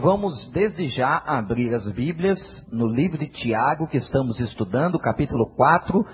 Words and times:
Vamos 0.00 0.50
desde 0.50 0.88
já 0.88 1.18
abrir 1.26 1.74
as 1.74 1.86
Bíblias 1.92 2.38
no 2.72 2.86
livro 2.86 3.18
de 3.18 3.26
Tiago, 3.26 3.86
que 3.86 3.98
estamos 3.98 4.40
estudando, 4.40 4.98
capítulo 4.98 5.54
4. 5.54 6.06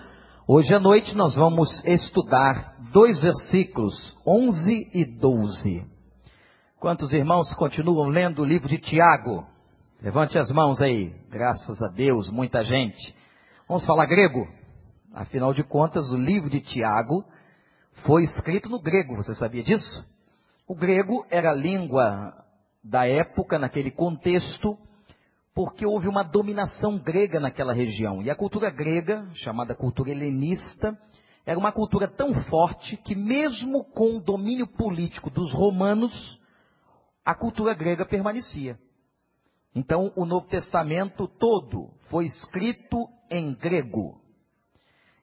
Hoje 0.45 0.75
à 0.75 0.81
noite 0.81 1.17
nós 1.17 1.37
vamos 1.37 1.85
estudar 1.85 2.75
dois 2.93 3.23
versículos, 3.23 3.95
11 4.27 4.91
e 4.93 5.05
12. 5.05 5.87
Quantos 6.81 7.13
irmãos 7.13 7.55
continuam 7.55 8.09
lendo 8.09 8.43
o 8.43 8.45
livro 8.45 8.69
de 8.69 8.79
Tiago? 8.79 9.47
Levante 10.03 10.37
as 10.37 10.51
mãos 10.51 10.83
aí. 10.83 11.15
Graças 11.31 11.81
a 11.81 11.87
Deus, 11.87 12.29
muita 12.29 12.65
gente. 12.65 13.15
Vamos 13.69 13.87
falar 13.87 14.07
grego? 14.07 14.49
Afinal 15.15 15.55
de 15.55 15.63
contas, 15.63 16.11
o 16.11 16.17
livro 16.17 16.51
de 16.51 16.61
Tiago 16.61 17.25
foi 18.05 18.25
escrito 18.25 18.69
no 18.69 18.81
grego, 18.81 19.15
você 19.15 19.33
sabia 19.37 19.63
disso? 19.63 20.05
O 20.67 20.75
grego 20.75 21.25
era 21.31 21.51
a 21.51 21.55
língua 21.55 22.46
da 22.89 23.07
época, 23.07 23.59
naquele 23.59 23.91
contexto, 23.91 24.79
porque 25.55 25.87
houve 25.87 26.09
uma 26.09 26.23
dominação 26.23 26.99
grega 26.99 27.41
naquela 27.41 27.73
região. 27.73 28.23
E 28.23 28.31
a 28.31 28.37
cultura 28.37 28.71
grega, 28.71 29.29
chamada 29.35 29.75
cultura 29.75 30.11
helenista, 30.11 30.97
era 31.45 31.59
uma 31.59 31.73
cultura 31.73 32.07
tão 32.09 32.35
forte 32.45 32.97
que, 32.99 33.15
mesmo 33.15 33.85
com 33.85 34.17
o 34.17 34.21
domínio 34.21 34.67
político 34.67 35.31
dos 35.31 35.53
romanos, 35.53 36.41
a 37.25 37.35
cultura 37.35 37.75
grega 37.75 38.05
permanecia. 38.05 38.79
Então, 39.75 40.13
o 40.17 40.25
Novo 40.25 40.47
Testamento 40.47 41.27
todo 41.27 41.91
foi 42.09 42.27
escrito 42.27 43.09
em 43.31 43.55
grego. 43.55 44.21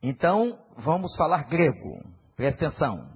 Então, 0.02 0.60
vamos 0.78 1.16
falar 1.16 1.48
grego. 1.48 2.04
Presta 2.36 2.68
atenção. 2.68 3.10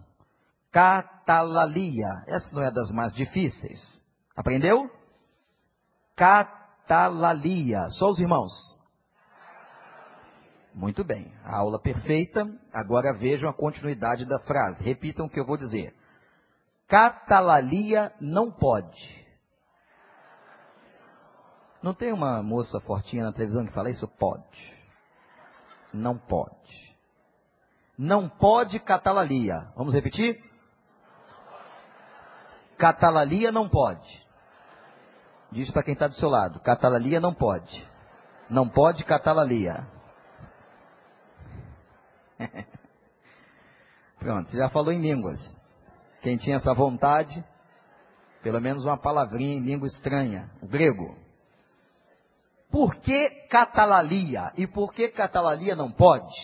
Catalalia. 0.71 2.07
Essa 2.27 2.55
não 2.55 2.63
é 2.63 2.71
das 2.71 2.89
mais 2.91 3.13
difíceis. 3.13 3.79
Aprendeu? 4.37 4.87
Catalalia. 6.15 7.89
Só 7.89 8.11
os 8.11 8.19
irmãos. 8.19 8.51
Muito 10.75 11.03
bem. 11.03 11.33
A 11.43 11.57
aula 11.57 11.79
perfeita. 11.79 12.47
Agora 12.71 13.11
vejam 13.13 13.49
a 13.49 13.53
continuidade 13.53 14.25
da 14.25 14.37
frase. 14.39 14.83
Repitam 14.83 15.25
o 15.25 15.29
que 15.29 15.39
eu 15.39 15.45
vou 15.45 15.57
dizer. 15.57 15.95
Catalalia 16.87 18.13
não 18.21 18.51
pode. 18.51 19.25
Não 21.81 21.95
tem 21.95 22.13
uma 22.13 22.43
moça 22.43 22.79
fortinha 22.81 23.23
na 23.23 23.33
televisão 23.33 23.65
que 23.65 23.73
fala 23.73 23.89
isso? 23.89 24.07
Pode. 24.07 24.77
Não 25.91 26.15
pode. 26.15 26.95
Não 27.97 28.29
pode 28.29 28.79
catalalia. 28.79 29.71
Vamos 29.75 29.95
repetir? 29.95 30.39
Catalalia 32.77 33.51
não 33.51 33.67
pode. 33.67 34.26
Diz 35.51 35.71
para 35.71 35.83
quem 35.83 35.93
está 35.93 36.07
do 36.07 36.15
seu 36.15 36.29
lado: 36.29 36.59
catalalia 36.59 37.19
não 37.19 37.33
pode. 37.33 37.87
Não 38.49 38.67
pode 38.67 39.03
catalalia. 39.03 39.87
Pronto, 44.19 44.51
já 44.51 44.69
falou 44.69 44.91
em 44.91 45.01
línguas. 45.01 45.37
Quem 46.21 46.37
tinha 46.37 46.57
essa 46.57 46.73
vontade, 46.73 47.43
pelo 48.41 48.59
menos 48.59 48.83
uma 48.85 48.97
palavrinha 48.97 49.55
em 49.55 49.59
língua 49.59 49.87
estranha, 49.87 50.49
o 50.61 50.67
grego. 50.67 51.15
Por 52.69 52.95
que 52.97 53.29
catalalia? 53.49 54.51
E 54.57 54.67
por 54.67 54.93
que 54.93 55.07
catalalia 55.09 55.75
não 55.75 55.91
pode? 55.91 56.35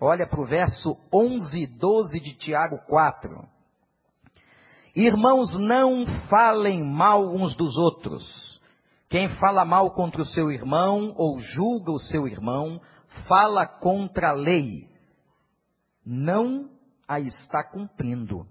Olha 0.00 0.26
para 0.26 0.40
o 0.40 0.46
verso 0.46 0.96
11 1.12 1.58
e 1.58 1.66
12 1.66 2.20
de 2.20 2.34
Tiago 2.34 2.78
4. 2.86 3.57
Irmãos, 4.94 5.58
não 5.58 6.06
falem 6.28 6.82
mal 6.82 7.28
uns 7.28 7.54
dos 7.56 7.76
outros. 7.76 8.60
Quem 9.08 9.28
fala 9.36 9.64
mal 9.64 9.92
contra 9.92 10.20
o 10.20 10.26
seu 10.26 10.50
irmão 10.50 11.14
ou 11.16 11.38
julga 11.38 11.92
o 11.92 11.98
seu 11.98 12.26
irmão, 12.26 12.80
fala 13.26 13.66
contra 13.66 14.30
a 14.30 14.32
lei. 14.32 14.88
Não 16.04 16.68
a 17.06 17.20
está 17.20 17.64
cumprindo, 17.64 18.46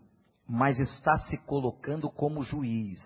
mas 0.47 0.79
está 0.79 1.17
se 1.19 1.37
colocando 1.37 2.09
como 2.09 2.43
juiz. 2.43 2.99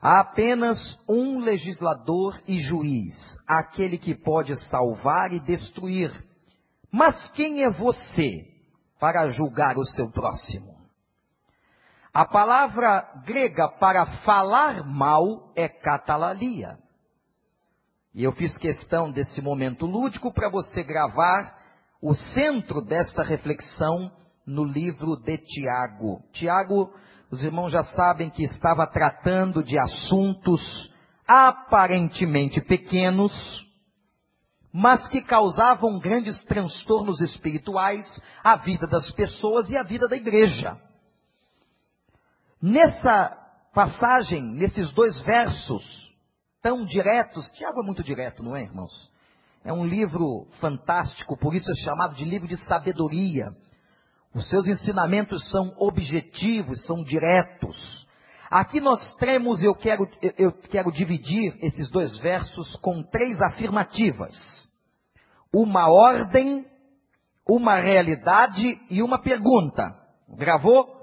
Há 0.00 0.20
apenas 0.20 0.98
um 1.08 1.38
legislador 1.38 2.40
e 2.46 2.60
juiz, 2.60 3.16
aquele 3.48 3.96
que 3.96 4.14
pode 4.14 4.54
salvar 4.68 5.32
e 5.32 5.40
destruir. 5.40 6.12
Mas 6.92 7.30
quem 7.30 7.64
é 7.64 7.70
você 7.70 8.46
para 9.00 9.26
julgar 9.28 9.76
o 9.78 9.84
seu 9.84 10.10
próximo? 10.10 10.73
A 12.14 12.24
palavra 12.24 13.04
grega 13.26 13.68
para 13.80 14.06
falar 14.18 14.86
mal 14.86 15.52
é 15.56 15.68
catalalia. 15.68 16.78
E 18.14 18.22
eu 18.22 18.30
fiz 18.30 18.56
questão 18.56 19.10
desse 19.10 19.42
momento 19.42 19.84
lúdico 19.84 20.32
para 20.32 20.48
você 20.48 20.84
gravar 20.84 21.58
o 22.00 22.14
centro 22.14 22.80
desta 22.80 23.24
reflexão 23.24 24.12
no 24.46 24.62
livro 24.62 25.16
de 25.16 25.38
Tiago. 25.38 26.22
Tiago, 26.32 26.94
os 27.32 27.42
irmãos 27.42 27.72
já 27.72 27.82
sabem 27.82 28.30
que 28.30 28.44
estava 28.44 28.86
tratando 28.86 29.60
de 29.60 29.76
assuntos 29.76 30.92
aparentemente 31.26 32.60
pequenos, 32.60 33.32
mas 34.72 35.08
que 35.08 35.20
causavam 35.20 35.98
grandes 35.98 36.44
transtornos 36.44 37.20
espirituais 37.20 38.04
à 38.44 38.54
vida 38.54 38.86
das 38.86 39.10
pessoas 39.10 39.68
e 39.68 39.76
à 39.76 39.82
vida 39.82 40.06
da 40.06 40.14
igreja. 40.14 40.80
Nessa 42.66 43.36
passagem, 43.74 44.42
nesses 44.42 44.90
dois 44.94 45.20
versos 45.20 45.84
tão 46.62 46.82
diretos, 46.82 47.46
Tiago 47.50 47.82
é 47.82 47.84
muito 47.84 48.02
direto, 48.02 48.42
não 48.42 48.56
é, 48.56 48.62
irmãos? 48.62 48.90
É 49.62 49.70
um 49.70 49.84
livro 49.84 50.46
fantástico, 50.60 51.36
por 51.36 51.54
isso 51.54 51.70
é 51.70 51.74
chamado 51.74 52.14
de 52.14 52.24
livro 52.24 52.48
de 52.48 52.56
sabedoria. 52.64 53.54
Os 54.34 54.48
seus 54.48 54.66
ensinamentos 54.66 55.46
são 55.50 55.74
objetivos, 55.76 56.86
são 56.86 57.04
diretos. 57.04 58.08
Aqui 58.50 58.80
nós 58.80 59.14
temos, 59.16 59.62
eu 59.62 59.74
quero, 59.74 60.08
eu 60.38 60.50
quero 60.50 60.90
dividir 60.90 61.54
esses 61.60 61.90
dois 61.90 62.18
versos 62.20 62.76
com 62.76 63.02
três 63.02 63.42
afirmativas: 63.42 64.32
uma 65.52 65.92
ordem, 65.92 66.64
uma 67.46 67.78
realidade 67.78 68.80
e 68.88 69.02
uma 69.02 69.20
pergunta. 69.20 69.94
Gravou? 70.34 70.93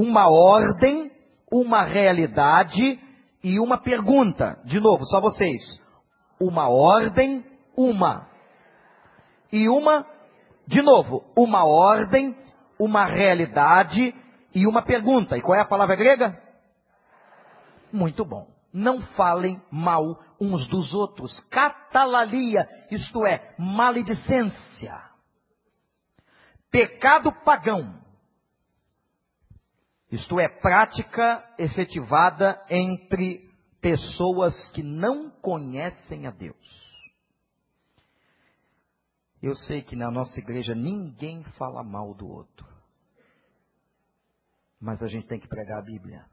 Uma 0.00 0.30
ordem, 0.30 1.10
uma 1.50 1.82
realidade 1.82 3.00
e 3.42 3.58
uma 3.58 3.78
pergunta. 3.78 4.56
De 4.64 4.78
novo, 4.78 5.04
só 5.06 5.20
vocês. 5.20 5.60
Uma 6.40 6.68
ordem, 6.68 7.44
uma. 7.76 8.28
E 9.50 9.68
uma, 9.68 10.06
de 10.68 10.80
novo, 10.82 11.24
uma 11.36 11.64
ordem, 11.64 12.36
uma 12.78 13.06
realidade 13.06 14.14
e 14.54 14.68
uma 14.68 14.84
pergunta. 14.84 15.36
E 15.36 15.42
qual 15.42 15.58
é 15.58 15.62
a 15.62 15.68
palavra 15.68 15.96
grega? 15.96 16.40
Muito 17.92 18.24
bom. 18.24 18.46
Não 18.72 19.00
falem 19.16 19.60
mal 19.68 20.16
uns 20.40 20.68
dos 20.68 20.94
outros. 20.94 21.40
Catalalia, 21.50 22.68
isto 22.88 23.26
é, 23.26 23.52
maledicência. 23.58 24.94
Pecado 26.70 27.32
pagão 27.44 28.06
isto 30.10 30.40
é, 30.40 30.48
prática 30.48 31.44
efetivada 31.58 32.64
entre 32.70 33.48
pessoas 33.80 34.70
que 34.70 34.82
não 34.82 35.30
conhecem 35.30 36.26
a 36.26 36.30
Deus. 36.30 36.56
Eu 39.40 39.54
sei 39.54 39.82
que 39.82 39.94
na 39.94 40.10
nossa 40.10 40.38
igreja 40.40 40.74
ninguém 40.74 41.44
fala 41.58 41.84
mal 41.84 42.14
do 42.14 42.26
outro. 42.26 42.66
Mas 44.80 45.02
a 45.02 45.06
gente 45.06 45.26
tem 45.26 45.38
que 45.38 45.48
pregar 45.48 45.78
a 45.78 45.84
Bíblia. 45.84 46.24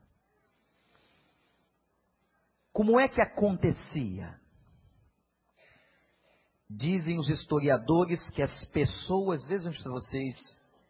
Como 2.72 3.00
é 3.00 3.08
que 3.08 3.22
acontecia? 3.22 4.40
Dizem 6.70 7.20
os 7.20 7.30
historiadores 7.30 8.30
que 8.32 8.42
as 8.42 8.66
pessoas, 8.66 9.48
vejam 9.48 9.72
vocês, 9.72 10.36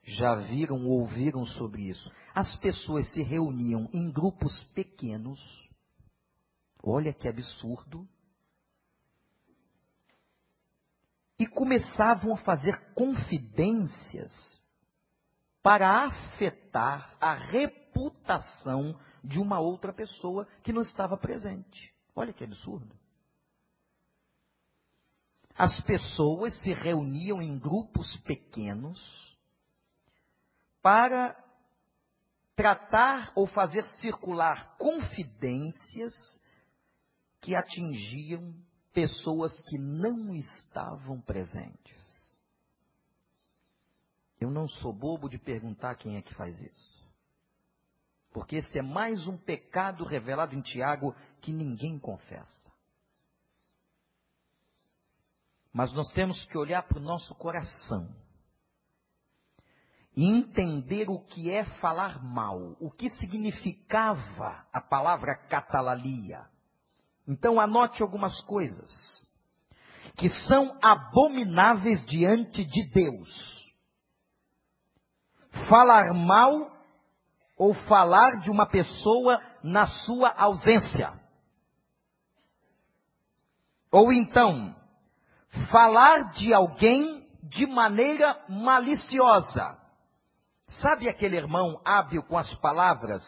já 0.06 0.36
viram 0.36 0.86
ou 0.86 1.02
ouviram 1.02 1.46
sobre 1.46 1.90
isso. 1.90 2.12
As 2.34 2.56
pessoas 2.58 3.12
se 3.12 3.24
reuniam 3.24 3.90
em 3.92 4.12
grupos 4.12 4.64
pequenos. 4.66 5.40
Olha 6.84 7.12
que 7.12 7.28
absurdo. 7.28 8.08
E 11.40 11.48
começavam 11.48 12.34
a 12.34 12.38
fazer 12.38 12.78
confidências 12.94 14.32
para 15.62 16.06
afetar 16.06 17.18
a 17.20 17.34
reputação 17.34 18.98
de 19.24 19.40
uma 19.40 19.60
outra 19.60 19.92
pessoa 19.92 20.48
que 20.62 20.72
não 20.72 20.82
estava 20.82 21.18
presente. 21.18 21.92
Olha 22.16 22.32
que 22.32 22.44
absurdo. 22.44 22.96
As 25.58 25.82
pessoas 25.82 26.54
se 26.62 26.72
reuniam 26.74 27.42
em 27.42 27.58
grupos 27.58 28.16
pequenos 28.18 29.25
para 30.86 31.36
tratar 32.56 33.32
ou 33.34 33.48
fazer 33.48 33.82
circular 34.00 34.78
confidências 34.78 36.14
que 37.42 37.56
atingiam 37.56 38.54
pessoas 38.94 39.52
que 39.64 39.80
não 39.80 40.36
estavam 40.36 41.20
presentes. 41.22 42.40
Eu 44.40 44.52
não 44.52 44.68
sou 44.68 44.94
bobo 44.94 45.28
de 45.28 45.40
perguntar 45.40 45.96
quem 45.96 46.18
é 46.18 46.22
que 46.22 46.36
faz 46.36 46.56
isso. 46.62 47.04
Porque 48.32 48.58
esse 48.58 48.78
é 48.78 48.84
mais 48.84 49.26
um 49.26 49.40
pecado 49.40 50.06
revelado 50.06 50.54
em 50.54 50.62
Tiago 50.62 51.16
que 51.42 51.52
ninguém 51.52 51.98
confessa. 51.98 52.72
Mas 55.74 55.92
nós 55.94 56.12
temos 56.12 56.46
que 56.46 56.56
olhar 56.60 56.84
para 56.84 57.00
o 57.00 57.04
nosso 57.04 57.34
coração 57.34 58.24
e 60.16 60.26
entender 60.26 61.10
o 61.10 61.20
que 61.20 61.52
é 61.52 61.64
falar 61.64 62.24
mal, 62.24 62.78
o 62.80 62.90
que 62.90 63.10
significava 63.10 64.66
a 64.72 64.80
palavra 64.80 65.36
catalalia. 65.36 66.46
Então 67.28 67.60
anote 67.60 68.02
algumas 68.02 68.40
coisas 68.42 69.26
que 70.16 70.30
são 70.48 70.78
abomináveis 70.82 72.06
diante 72.06 72.64
de 72.64 72.90
Deus. 72.92 73.66
Falar 75.68 76.14
mal 76.14 76.72
ou 77.58 77.74
falar 77.74 78.40
de 78.40 78.50
uma 78.50 78.66
pessoa 78.66 79.42
na 79.64 79.88
sua 79.88 80.34
ausência. 80.38 81.12
Ou 83.92 84.12
então, 84.12 84.76
falar 85.72 86.32
de 86.32 86.54
alguém 86.54 87.26
de 87.44 87.66
maneira 87.66 88.44
maliciosa. 88.50 89.85
Sabe 90.68 91.08
aquele 91.08 91.38
irmão 91.38 91.80
hábil 91.86 92.24
com 92.24 92.38
as 92.38 92.54
palavras? 92.56 93.22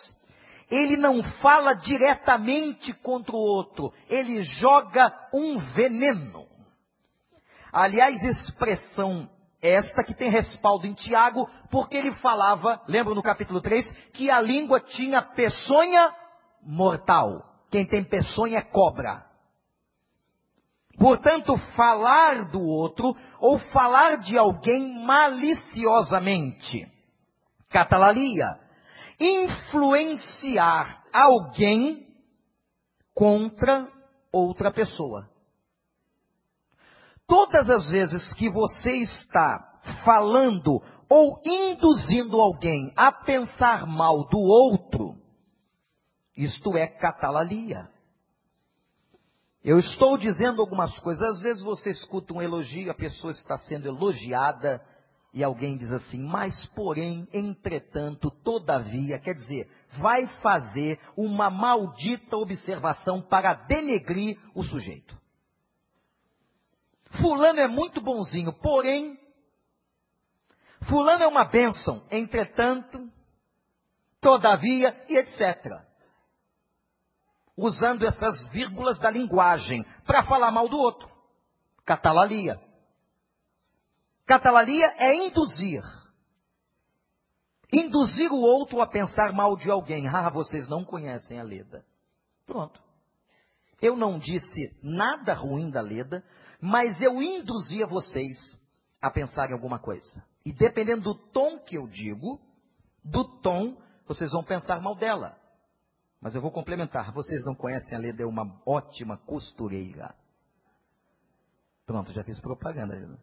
Ele 0.70 0.98
não 0.98 1.24
fala 1.40 1.74
diretamente 1.74 2.92
contra 2.94 3.34
o 3.36 3.40
outro, 3.40 3.94
ele 4.10 4.44
joga 4.44 5.14
um 5.34 5.58
veneno. 5.74 6.46
Aliás, 7.72 8.22
expressão 8.24 9.30
esta 9.62 10.04
que 10.04 10.14
tem 10.14 10.30
respaldo 10.30 10.86
em 10.86 10.94
Tiago, 10.94 11.50
porque 11.72 11.96
ele 11.96 12.12
falava, 12.16 12.82
lembra 12.88 13.16
no 13.16 13.24
capítulo 13.24 13.62
3, 13.62 13.94
que 14.14 14.30
a 14.30 14.42
língua 14.42 14.82
tinha 14.82 15.22
peçonha 15.22 16.14
mortal. 16.62 17.44
Quem 17.70 17.86
tem 17.86 18.04
peçonha 18.04 18.60
é 18.60 18.62
cobra. 18.62 19.26
Portanto, 20.98 21.56
falar 21.76 22.46
do 22.46 22.62
outro 22.62 23.16
ou 23.40 23.58
falar 23.60 24.18
de 24.18 24.38
alguém 24.38 25.06
maliciosamente 25.06 26.97
catalalia, 27.70 28.60
influenciar 29.20 31.04
alguém 31.12 32.08
contra 33.14 33.92
outra 34.32 34.72
pessoa. 34.72 35.30
Todas 37.26 37.70
as 37.70 37.90
vezes 37.90 38.34
que 38.36 38.50
você 38.50 38.98
está 38.98 39.82
falando 40.06 40.82
ou 41.10 41.42
induzindo 41.46 42.40
alguém 42.40 42.94
a 42.96 43.12
pensar 43.12 43.86
mal 43.86 44.28
do 44.28 44.40
outro, 44.40 45.16
isto 46.36 46.78
é 46.78 46.88
catalalia. 46.88 47.90
Eu 49.64 49.80
estou 49.80 50.18
dizendo 50.18 50.62
algumas 50.62 50.98
coisas, 51.00 51.22
às 51.22 51.42
vezes 51.42 51.62
você 51.62 51.90
escuta 51.90 52.34
um 52.34 52.42
elogio, 52.42 52.92
a 52.92 52.94
pessoa 52.94 53.32
está 53.32 53.58
sendo 53.58 53.88
elogiada, 53.88 54.82
e 55.34 55.44
alguém 55.44 55.78
diz 55.78 55.92
assim, 55.92 56.20
mas 56.20 56.66
porém, 56.68 57.28
entretanto, 57.34 58.32
todavia, 58.44 59.20
quer 59.20 59.34
dizer, 59.34 59.70
vai 60.00 60.26
fazer 60.42 61.00
uma 61.16 61.50
maldita 61.50 62.38
observação 62.38 63.22
para 63.22 63.54
denegrir 63.54 64.40
o 64.56 64.64
sujeito. 64.64 65.16
Fulano 67.22 67.60
é 67.60 67.68
muito 67.68 68.02
bonzinho, 68.02 68.54
porém, 68.54 69.18
Fulano 70.88 71.24
é 71.24 71.28
uma 71.28 71.46
bênção, 71.46 72.06
entretanto, 72.12 73.10
todavia 74.22 75.04
e 75.10 75.18
etc. 75.18 75.82
Usando 77.56 78.06
essas 78.06 78.48
vírgulas 78.50 79.00
da 79.00 79.10
linguagem 79.10 79.84
para 80.06 80.24
falar 80.24 80.52
mal 80.52 80.70
do 80.70 80.78
outro. 80.78 81.10
Catalalia. 81.86 82.67
Catalalia 84.28 84.94
é 84.98 85.16
induzir. 85.16 85.82
Induzir 87.72 88.30
o 88.32 88.42
outro 88.42 88.82
a 88.82 88.88
pensar 88.88 89.32
mal 89.32 89.56
de 89.56 89.72
alguém. 89.72 90.06
Ah, 90.14 90.30
vocês 90.30 90.68
não 90.68 90.84
conhecem 90.84 91.40
a 91.40 91.44
Leda. 91.44 91.86
Pronto. 92.46 92.82
Eu 93.82 93.96
não 93.96 94.20
disse 94.20 94.78
nada 94.84 95.34
ruim 95.34 95.70
da 95.70 95.82
Leda, 95.82 96.24
mas 96.60 97.02
eu 97.02 97.22
induzia 97.22 97.88
vocês 97.88 98.38
a 99.02 99.10
pensar 99.10 99.50
em 99.50 99.54
alguma 99.54 99.80
coisa. 99.80 100.24
E 100.46 100.52
dependendo 100.52 101.04
do 101.04 101.16
tom 101.32 101.60
que 101.60 101.78
eu 101.78 101.88
digo, 101.88 102.42
do 103.04 103.24
tom, 103.40 103.78
vocês 104.08 104.32
vão 104.32 104.44
pensar 104.44 104.82
mal 104.82 104.96
dela. 104.96 105.38
Mas 106.20 106.36
eu 106.36 106.42
vou 106.42 106.52
complementar. 106.52 107.14
Vocês 107.14 107.46
não 107.46 107.56
conhecem 107.56 107.96
a 107.96 108.02
Leda, 108.02 108.24
é 108.24 108.26
uma 108.26 108.62
ótima 108.66 109.18
costureira. 109.18 110.14
Pronto, 111.86 112.12
já 112.12 112.24
fiz 112.24 112.40
propaganda. 112.42 113.18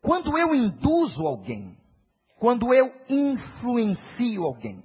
Quando 0.00 0.36
eu 0.38 0.54
induzo 0.54 1.26
alguém, 1.26 1.76
quando 2.38 2.72
eu 2.72 2.90
influencio 3.08 4.44
alguém, 4.44 4.82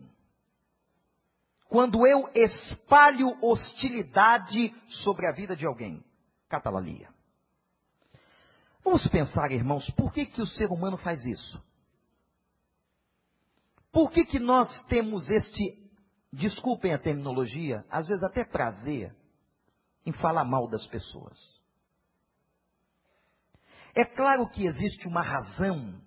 quando 1.69 2.05
eu 2.05 2.29
espalho 2.33 3.37
hostilidade 3.41 4.73
sobre 4.87 5.27
a 5.27 5.31
vida 5.31 5.55
de 5.55 5.65
alguém, 5.65 6.03
catalalia. 6.47 7.09
Vamos 8.83 9.07
pensar, 9.07 9.51
irmãos, 9.51 9.89
por 9.91 10.11
que, 10.13 10.25
que 10.25 10.41
o 10.41 10.47
ser 10.47 10.69
humano 10.69 10.95
faz 10.97 11.25
isso? 11.25 11.61
Por 13.91 14.11
que, 14.11 14.25
que 14.25 14.39
nós 14.39 14.83
temos 14.87 15.29
este, 15.29 15.89
desculpem 16.31 16.93
a 16.93 16.99
terminologia, 16.99 17.83
às 17.89 18.07
vezes 18.07 18.23
até 18.23 18.43
prazer, 18.43 19.15
em 20.05 20.11
falar 20.11 20.43
mal 20.43 20.67
das 20.67 20.85
pessoas? 20.87 21.39
É 23.95 24.03
claro 24.03 24.49
que 24.49 24.65
existe 24.65 25.07
uma 25.07 25.21
razão, 25.21 26.01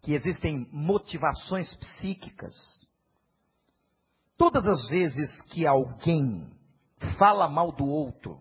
que 0.00 0.12
existem 0.12 0.68
motivações 0.70 1.74
psíquicas. 1.74 2.54
Todas 4.36 4.64
as 4.64 4.88
vezes 4.88 5.42
que 5.50 5.66
alguém 5.66 6.48
fala 7.18 7.48
mal 7.48 7.72
do 7.72 7.84
outro, 7.84 8.40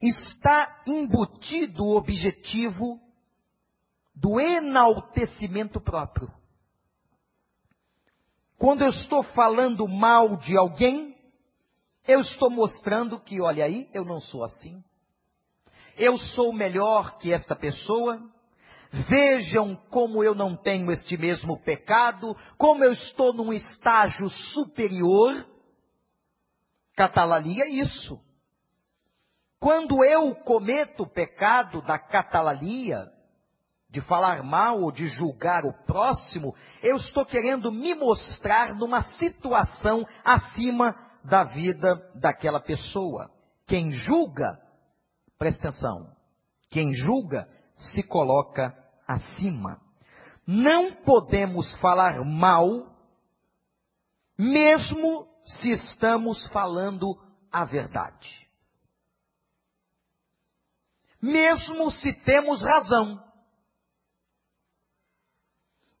está 0.00 0.84
embutido 0.86 1.82
o 1.82 1.96
objetivo 1.96 3.00
do 4.14 4.38
enaltecimento 4.38 5.80
próprio. 5.80 6.32
Quando 8.56 8.82
eu 8.82 8.90
estou 8.90 9.24
falando 9.24 9.88
mal 9.88 10.36
de 10.36 10.56
alguém, 10.56 11.16
eu 12.06 12.20
estou 12.20 12.48
mostrando 12.48 13.18
que, 13.18 13.40
olha 13.40 13.64
aí, 13.64 13.90
eu 13.92 14.04
não 14.04 14.20
sou 14.20 14.44
assim 14.44 14.84
eu 15.98 16.16
sou 16.16 16.52
melhor 16.52 17.18
que 17.18 17.32
esta 17.32 17.54
pessoa, 17.54 18.20
vejam 18.90 19.76
como 19.90 20.22
eu 20.22 20.34
não 20.34 20.56
tenho 20.56 20.90
este 20.90 21.16
mesmo 21.16 21.58
pecado, 21.62 22.36
como 22.56 22.84
eu 22.84 22.92
estou 22.92 23.32
num 23.32 23.52
estágio 23.52 24.28
superior. 24.28 25.46
Catalalia 26.96 27.64
é 27.64 27.70
isso. 27.70 28.18
Quando 29.60 30.04
eu 30.04 30.34
cometo 30.36 31.02
o 31.02 31.10
pecado 31.10 31.82
da 31.82 31.98
catalalia, 31.98 33.10
de 33.90 34.00
falar 34.02 34.42
mal 34.42 34.82
ou 34.82 34.92
de 34.92 35.06
julgar 35.06 35.64
o 35.64 35.72
próximo, 35.86 36.54
eu 36.82 36.96
estou 36.96 37.24
querendo 37.24 37.72
me 37.72 37.94
mostrar 37.94 38.74
numa 38.74 39.02
situação 39.02 40.06
acima 40.24 40.94
da 41.24 41.44
vida 41.44 41.96
daquela 42.14 42.60
pessoa. 42.60 43.30
Quem 43.66 43.92
julga 43.92 44.58
Presta 45.38 45.68
atenção. 45.68 46.14
Quem 46.68 46.92
julga 46.92 47.48
se 47.76 48.02
coloca 48.02 48.76
acima. 49.06 49.80
Não 50.46 50.92
podemos 51.04 51.74
falar 51.76 52.24
mal, 52.24 52.94
mesmo 54.36 55.28
se 55.44 55.70
estamos 55.70 56.46
falando 56.48 57.14
a 57.52 57.64
verdade. 57.64 58.48
Mesmo 61.22 61.90
se 61.90 62.12
temos 62.24 62.62
razão. 62.62 63.22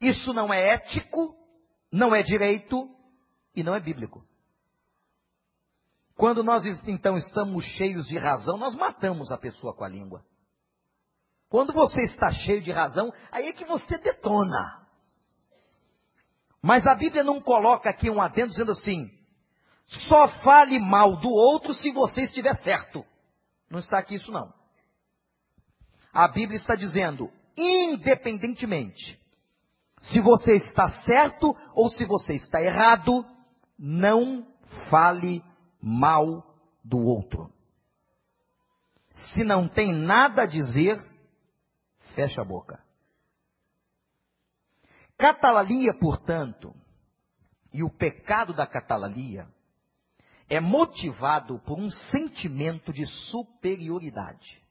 Isso 0.00 0.32
não 0.32 0.52
é 0.52 0.74
ético, 0.74 1.36
não 1.92 2.14
é 2.14 2.22
direito 2.22 2.88
e 3.54 3.62
não 3.62 3.74
é 3.74 3.80
bíblico. 3.80 4.27
Quando 6.18 6.42
nós 6.42 6.64
então 6.84 7.16
estamos 7.16 7.64
cheios 7.64 8.08
de 8.08 8.18
razão, 8.18 8.58
nós 8.58 8.74
matamos 8.74 9.30
a 9.30 9.38
pessoa 9.38 9.72
com 9.72 9.84
a 9.84 9.88
língua. 9.88 10.24
Quando 11.48 11.72
você 11.72 12.02
está 12.02 12.32
cheio 12.32 12.60
de 12.60 12.72
razão, 12.72 13.12
aí 13.30 13.46
é 13.46 13.52
que 13.52 13.64
você 13.64 13.96
detona. 13.98 14.84
Mas 16.60 16.88
a 16.88 16.94
Bíblia 16.96 17.22
não 17.22 17.40
coloca 17.40 17.88
aqui 17.88 18.10
um 18.10 18.20
adendo 18.20 18.50
dizendo 18.50 18.72
assim: 18.72 19.08
Só 19.86 20.26
fale 20.42 20.80
mal 20.80 21.16
do 21.20 21.30
outro 21.30 21.72
se 21.72 21.92
você 21.92 22.24
estiver 22.24 22.56
certo. 22.56 23.06
Não 23.70 23.78
está 23.78 24.00
aqui 24.00 24.16
isso 24.16 24.32
não. 24.32 24.52
A 26.12 26.26
Bíblia 26.26 26.56
está 26.56 26.74
dizendo, 26.74 27.30
independentemente 27.56 29.16
se 30.00 30.20
você 30.20 30.54
está 30.54 30.88
certo 31.02 31.56
ou 31.74 31.88
se 31.88 32.04
você 32.04 32.34
está 32.34 32.60
errado, 32.60 33.24
não 33.78 34.44
fale 34.90 35.44
mal 35.80 36.44
do 36.84 36.98
outro. 36.98 37.52
Se 39.12 39.42
não 39.44 39.68
tem 39.68 39.92
nada 39.92 40.42
a 40.42 40.46
dizer, 40.46 41.04
fecha 42.14 42.42
a 42.42 42.44
boca. 42.44 42.82
Catalalia, 45.16 45.92
portanto, 45.94 46.74
e 47.72 47.82
o 47.82 47.90
pecado 47.90 48.54
da 48.54 48.66
catalalia 48.66 49.48
é 50.48 50.60
motivado 50.60 51.58
por 51.60 51.78
um 51.78 51.90
sentimento 51.90 52.92
de 52.92 53.06
superioridade. 53.06 54.62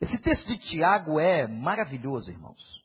Esse 0.00 0.20
texto 0.22 0.46
de 0.46 0.58
Tiago 0.58 1.18
é 1.18 1.46
maravilhoso, 1.46 2.30
irmãos. 2.30 2.84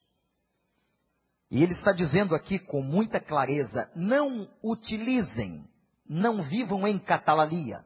E 1.50 1.62
ele 1.62 1.74
está 1.74 1.92
dizendo 1.92 2.34
aqui 2.34 2.58
com 2.58 2.82
muita 2.82 3.20
clareza: 3.20 3.90
não 3.96 4.50
utilizem, 4.64 5.70
não 6.08 6.44
vivam 6.44 6.88
em 6.88 7.00
catalalia. 7.00 7.84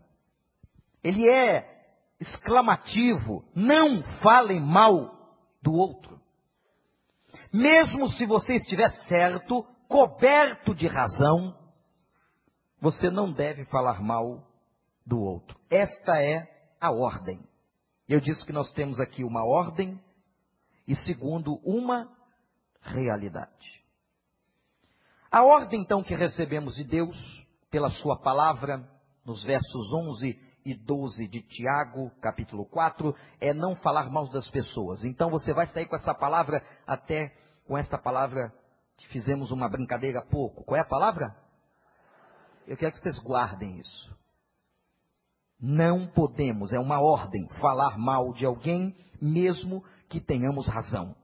Ele 1.03 1.29
é 1.29 1.65
exclamativo: 2.19 3.43
não 3.55 4.03
falem 4.21 4.59
mal 4.59 5.35
do 5.61 5.73
outro. 5.73 6.19
Mesmo 7.53 8.09
se 8.11 8.25
você 8.25 8.55
estiver 8.55 8.89
certo, 9.07 9.63
coberto 9.87 10.75
de 10.75 10.87
razão, 10.87 11.57
você 12.79 13.09
não 13.09 13.31
deve 13.31 13.65
falar 13.65 14.01
mal 14.01 14.45
do 15.05 15.19
outro. 15.19 15.57
Esta 15.69 16.21
é 16.21 16.47
a 16.79 16.91
ordem. 16.91 17.39
Eu 18.07 18.19
disse 18.19 18.45
que 18.45 18.53
nós 18.53 18.71
temos 18.73 18.99
aqui 18.99 19.23
uma 19.23 19.45
ordem 19.45 19.99
e, 20.87 20.95
segundo, 20.95 21.55
uma 21.63 22.09
realidade. 22.81 23.83
A 25.29 25.43
ordem, 25.43 25.81
então, 25.81 26.03
que 26.03 26.15
recebemos 26.15 26.75
de 26.75 26.85
Deus, 26.85 27.45
pela 27.69 27.89
Sua 27.91 28.17
palavra, 28.17 28.87
nos 29.25 29.43
versos 29.43 29.93
11 29.93 30.39
e 30.65 30.73
12 30.73 31.27
de 31.27 31.41
Tiago, 31.41 32.11
capítulo 32.21 32.65
4, 32.65 33.15
é 33.39 33.53
não 33.53 33.75
falar 33.75 34.09
mal 34.09 34.27
das 34.29 34.49
pessoas. 34.49 35.03
Então 35.03 35.29
você 35.29 35.53
vai 35.53 35.65
sair 35.67 35.85
com 35.85 35.95
essa 35.95 36.13
palavra 36.13 36.63
até 36.85 37.33
com 37.65 37.77
esta 37.77 37.97
palavra 37.97 38.53
que 38.97 39.07
fizemos 39.09 39.51
uma 39.51 39.69
brincadeira 39.69 40.19
há 40.19 40.25
pouco. 40.25 40.63
Qual 40.63 40.77
é 40.77 40.81
a 40.81 40.85
palavra? 40.85 41.35
Eu 42.65 42.75
quero 42.75 42.91
que 42.93 42.99
vocês 42.99 43.19
guardem 43.19 43.79
isso. 43.79 44.17
Não 45.59 46.05
podemos, 46.07 46.71
é 46.71 46.79
uma 46.79 47.01
ordem, 47.01 47.47
falar 47.59 47.97
mal 47.97 48.31
de 48.31 48.45
alguém, 48.45 48.95
mesmo 49.21 49.83
que 50.07 50.19
tenhamos 50.19 50.67
razão. 50.67 51.15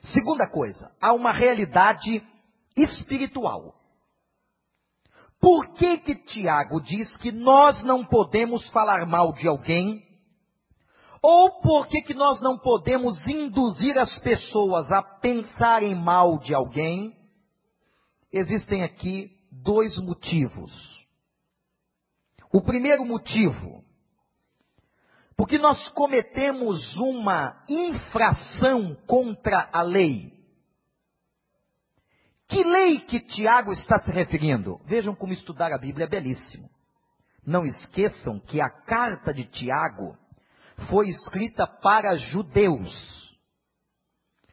Segunda 0.00 0.48
coisa, 0.48 0.92
há 1.00 1.12
uma 1.12 1.32
realidade 1.32 2.22
espiritual. 2.76 3.75
Por 5.40 5.74
que 5.74 5.98
que 5.98 6.14
Tiago 6.14 6.80
diz 6.80 7.16
que 7.18 7.30
nós 7.30 7.82
não 7.82 8.04
podemos 8.04 8.66
falar 8.70 9.06
mal 9.06 9.32
de 9.32 9.46
alguém? 9.46 10.02
Ou 11.22 11.60
por 11.60 11.86
que 11.88 12.02
que 12.02 12.14
nós 12.14 12.40
não 12.40 12.58
podemos 12.58 13.26
induzir 13.26 13.98
as 13.98 14.16
pessoas 14.18 14.90
a 14.92 15.02
pensarem 15.02 15.94
mal 15.94 16.38
de 16.38 16.54
alguém? 16.54 17.14
Existem 18.32 18.82
aqui 18.82 19.30
dois 19.50 19.96
motivos. 19.98 20.72
O 22.52 22.60
primeiro 22.60 23.04
motivo, 23.04 23.84
porque 25.36 25.58
nós 25.58 25.88
cometemos 25.90 26.96
uma 26.96 27.62
infração 27.68 28.96
contra 29.06 29.68
a 29.72 29.82
lei. 29.82 30.35
Que 32.48 32.62
lei 32.62 33.00
que 33.00 33.20
Tiago 33.20 33.72
está 33.72 33.98
se 33.98 34.12
referindo? 34.12 34.80
Vejam 34.84 35.14
como 35.14 35.32
estudar 35.32 35.72
a 35.72 35.78
Bíblia 35.78 36.06
é 36.06 36.08
belíssimo. 36.08 36.70
Não 37.44 37.64
esqueçam 37.64 38.40
que 38.40 38.60
a 38.60 38.68
carta 38.68 39.32
de 39.32 39.44
Tiago 39.44 40.16
foi 40.88 41.08
escrita 41.08 41.66
para 41.66 42.16
judeus. 42.16 43.36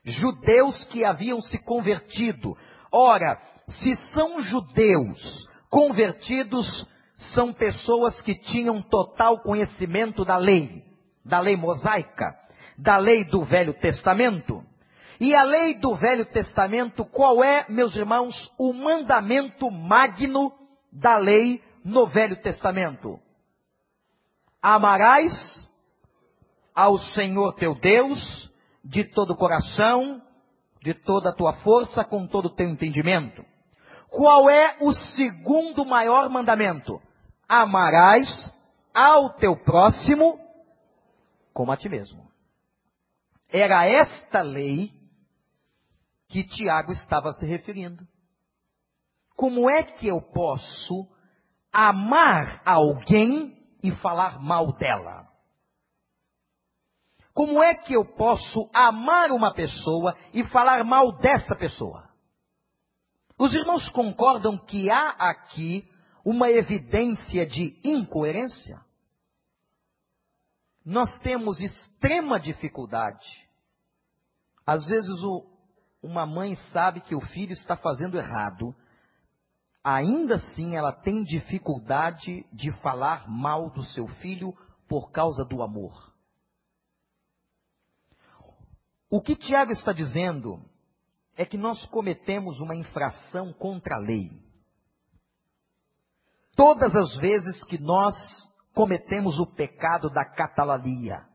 Judeus 0.03 0.83
que 0.85 1.05
haviam 1.05 1.41
se 1.41 1.57
convertido. 1.59 2.57
Ora, 2.91 3.39
se 3.67 3.95
são 4.13 4.41
judeus 4.41 5.47
convertidos, 5.69 6.87
são 7.33 7.53
pessoas 7.53 8.21
que 8.21 8.35
tinham 8.35 8.81
total 8.81 9.41
conhecimento 9.41 10.25
da 10.25 10.37
lei, 10.37 10.83
da 11.23 11.39
lei 11.39 11.55
mosaica, 11.55 12.35
da 12.77 12.97
lei 12.97 13.23
do 13.23 13.43
Velho 13.43 13.73
Testamento. 13.73 14.63
E 15.23 15.33
a 15.33 15.41
lei 15.41 15.75
do 15.75 15.95
Velho 15.95 16.25
Testamento, 16.25 17.05
qual 17.05 17.41
é, 17.41 17.65
meus 17.69 17.95
irmãos, 17.95 18.35
o 18.59 18.73
mandamento 18.73 19.71
magno 19.71 20.51
da 20.91 21.15
lei 21.15 21.63
no 21.81 22.05
Velho 22.05 22.35
Testamento? 22.41 23.17
Amarás 24.61 25.31
ao 26.75 26.97
Senhor 26.97 27.53
teu 27.53 27.73
Deus 27.73 28.51
de 28.83 29.05
todo 29.05 29.31
o 29.31 29.37
coração, 29.37 30.21
de 30.81 30.93
toda 30.93 31.29
a 31.29 31.33
tua 31.33 31.53
força, 31.53 32.03
com 32.03 32.27
todo 32.27 32.47
o 32.47 32.53
teu 32.53 32.67
entendimento. 32.67 33.45
Qual 34.09 34.49
é 34.49 34.75
o 34.81 34.91
segundo 34.91 35.85
maior 35.85 36.27
mandamento? 36.29 37.01
Amarás 37.47 38.27
ao 38.93 39.29
teu 39.35 39.55
próximo 39.55 40.37
como 41.53 41.71
a 41.71 41.77
ti 41.77 41.87
mesmo. 41.87 42.27
Era 43.49 43.85
esta 43.85 44.41
lei 44.41 45.01
que 46.33 46.43
Tiago 46.43 46.91
estava 46.91 47.31
se 47.33 47.45
referindo. 47.45 48.07
Como 49.35 49.69
é 49.69 49.83
que 49.83 50.07
eu 50.07 50.19
posso 50.19 51.07
amar 51.71 52.59
alguém 52.65 53.55
e 53.83 53.91
falar 53.97 54.39
mal 54.39 54.75
dela? 54.75 55.27
Como 57.35 57.61
é 57.61 57.75
que 57.75 57.93
eu 57.93 58.03
posso 58.15 58.67
amar 58.73 59.31
uma 59.31 59.53
pessoa 59.53 60.17
e 60.33 60.43
falar 60.45 60.83
mal 60.83 61.11
dessa 61.19 61.55
pessoa? 61.55 62.09
Os 63.37 63.53
irmãos 63.53 63.87
concordam 63.89 64.57
que 64.57 64.89
há 64.89 65.09
aqui 65.09 65.87
uma 66.25 66.49
evidência 66.49 67.45
de 67.45 67.79
incoerência? 67.83 68.81
Nós 70.83 71.19
temos 71.19 71.59
extrema 71.59 72.39
dificuldade. 72.39 73.23
Às 74.65 74.85
vezes 74.87 75.21
o, 75.21 75.52
uma 76.03 76.25
mãe 76.25 76.55
sabe 76.73 76.99
que 76.99 77.15
o 77.15 77.21
filho 77.21 77.53
está 77.53 77.77
fazendo 77.77 78.17
errado, 78.17 78.75
ainda 79.81 80.35
assim 80.35 80.75
ela 80.75 80.91
tem 80.91 81.23
dificuldade 81.23 82.45
de 82.51 82.71
falar 82.81 83.29
mal 83.29 83.69
do 83.69 83.83
seu 83.85 84.05
filho 84.07 84.53
por 84.87 85.11
causa 85.11 85.45
do 85.45 85.63
amor. 85.63 86.13
O 89.09 89.21
que 89.21 89.35
Tiago 89.35 89.71
está 89.71 89.93
dizendo 89.93 90.61
é 91.37 91.45
que 91.45 91.57
nós 91.57 91.85
cometemos 91.85 92.59
uma 92.59 92.75
infração 92.75 93.53
contra 93.53 93.95
a 93.95 93.99
lei. 93.99 94.29
Todas 96.55 96.93
as 96.93 97.15
vezes 97.17 97.63
que 97.63 97.77
nós 97.77 98.13
cometemos 98.73 99.39
o 99.39 99.47
pecado 99.47 100.09
da 100.09 100.25
catalalia, 100.25 101.25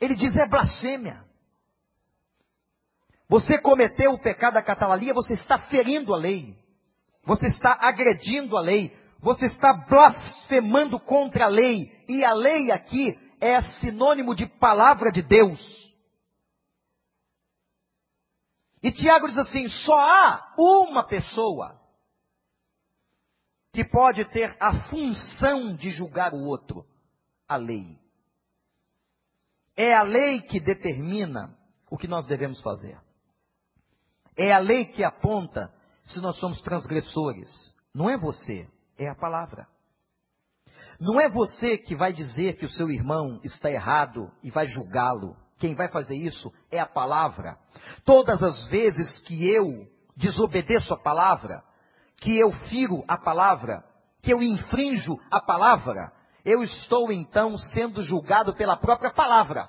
ele 0.00 0.14
diz 0.14 0.34
é 0.36 0.48
blasfêmia. 0.48 1.27
Você 3.28 3.58
cometeu 3.58 4.12
o 4.12 4.20
pecado 4.20 4.54
da 4.54 4.62
catalalia, 4.62 5.12
você 5.12 5.34
está 5.34 5.58
ferindo 5.58 6.14
a 6.14 6.16
lei. 6.16 6.56
Você 7.24 7.46
está 7.46 7.76
agredindo 7.78 8.56
a 8.56 8.60
lei. 8.60 8.96
Você 9.20 9.46
está 9.46 9.72
blasfemando 9.72 10.98
contra 10.98 11.44
a 11.44 11.48
lei. 11.48 11.92
E 12.08 12.24
a 12.24 12.32
lei 12.32 12.70
aqui 12.70 13.18
é 13.38 13.60
sinônimo 13.80 14.34
de 14.34 14.46
palavra 14.46 15.12
de 15.12 15.22
Deus. 15.22 15.60
E 18.82 18.90
Tiago 18.90 19.28
diz 19.28 19.36
assim: 19.36 19.68
só 19.68 19.98
há 19.98 20.54
uma 20.56 21.06
pessoa 21.06 21.78
que 23.74 23.84
pode 23.84 24.24
ter 24.26 24.56
a 24.58 24.88
função 24.88 25.74
de 25.74 25.90
julgar 25.90 26.32
o 26.32 26.46
outro: 26.46 26.86
a 27.46 27.56
lei. 27.56 27.98
É 29.76 29.94
a 29.94 30.02
lei 30.02 30.40
que 30.40 30.58
determina 30.58 31.54
o 31.90 31.98
que 31.98 32.08
nós 32.08 32.26
devemos 32.26 32.60
fazer. 32.62 32.98
É 34.38 34.52
a 34.52 34.58
lei 34.60 34.84
que 34.84 35.02
aponta 35.02 35.68
se 36.04 36.20
nós 36.20 36.38
somos 36.38 36.62
transgressores. 36.62 37.50
Não 37.92 38.08
é 38.08 38.16
você, 38.16 38.68
é 38.96 39.08
a 39.08 39.14
palavra. 39.14 39.66
Não 41.00 41.20
é 41.20 41.28
você 41.28 41.76
que 41.76 41.96
vai 41.96 42.12
dizer 42.12 42.56
que 42.56 42.64
o 42.64 42.70
seu 42.70 42.88
irmão 42.88 43.40
está 43.42 43.68
errado 43.68 44.30
e 44.42 44.50
vai 44.50 44.66
julgá-lo. 44.66 45.36
Quem 45.58 45.74
vai 45.74 45.88
fazer 45.88 46.14
isso 46.14 46.52
é 46.70 46.78
a 46.78 46.86
palavra. 46.86 47.58
Todas 48.04 48.40
as 48.40 48.68
vezes 48.68 49.18
que 49.20 49.48
eu 49.48 49.88
desobedeço 50.16 50.94
a 50.94 50.98
palavra, 50.98 51.62
que 52.18 52.36
eu 52.38 52.52
firo 52.68 53.04
a 53.08 53.18
palavra, 53.18 53.84
que 54.22 54.32
eu 54.32 54.40
infrinjo 54.40 55.18
a 55.30 55.40
palavra, 55.40 56.12
eu 56.44 56.62
estou 56.62 57.10
então 57.10 57.56
sendo 57.56 58.02
julgado 58.02 58.54
pela 58.54 58.76
própria 58.76 59.12
palavra. 59.12 59.68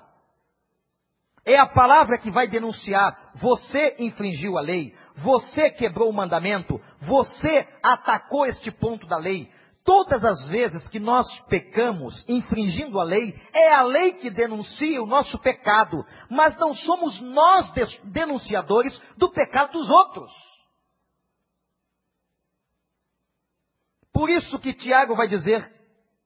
É 1.44 1.56
a 1.56 1.66
palavra 1.66 2.18
que 2.18 2.30
vai 2.30 2.46
denunciar: 2.46 3.32
você 3.36 3.96
infringiu 3.98 4.58
a 4.58 4.60
lei, 4.60 4.94
você 5.16 5.70
quebrou 5.70 6.10
o 6.10 6.12
mandamento, 6.12 6.80
você 7.00 7.66
atacou 7.82 8.46
este 8.46 8.70
ponto 8.70 9.06
da 9.06 9.16
lei. 9.16 9.50
Todas 9.82 10.22
as 10.24 10.46
vezes 10.48 10.86
que 10.88 11.00
nós 11.00 11.26
pecamos 11.48 12.22
infringindo 12.28 13.00
a 13.00 13.04
lei, 13.04 13.34
é 13.54 13.72
a 13.72 13.82
lei 13.82 14.12
que 14.12 14.28
denuncia 14.28 15.02
o 15.02 15.06
nosso 15.06 15.38
pecado, 15.38 16.04
mas 16.28 16.54
não 16.58 16.74
somos 16.74 17.18
nós 17.20 17.72
denunciadores 18.04 19.00
do 19.16 19.30
pecado 19.30 19.72
dos 19.72 19.88
outros. 19.88 20.30
Por 24.12 24.28
isso 24.28 24.58
que 24.58 24.74
Tiago 24.74 25.16
vai 25.16 25.28
dizer, 25.28 25.72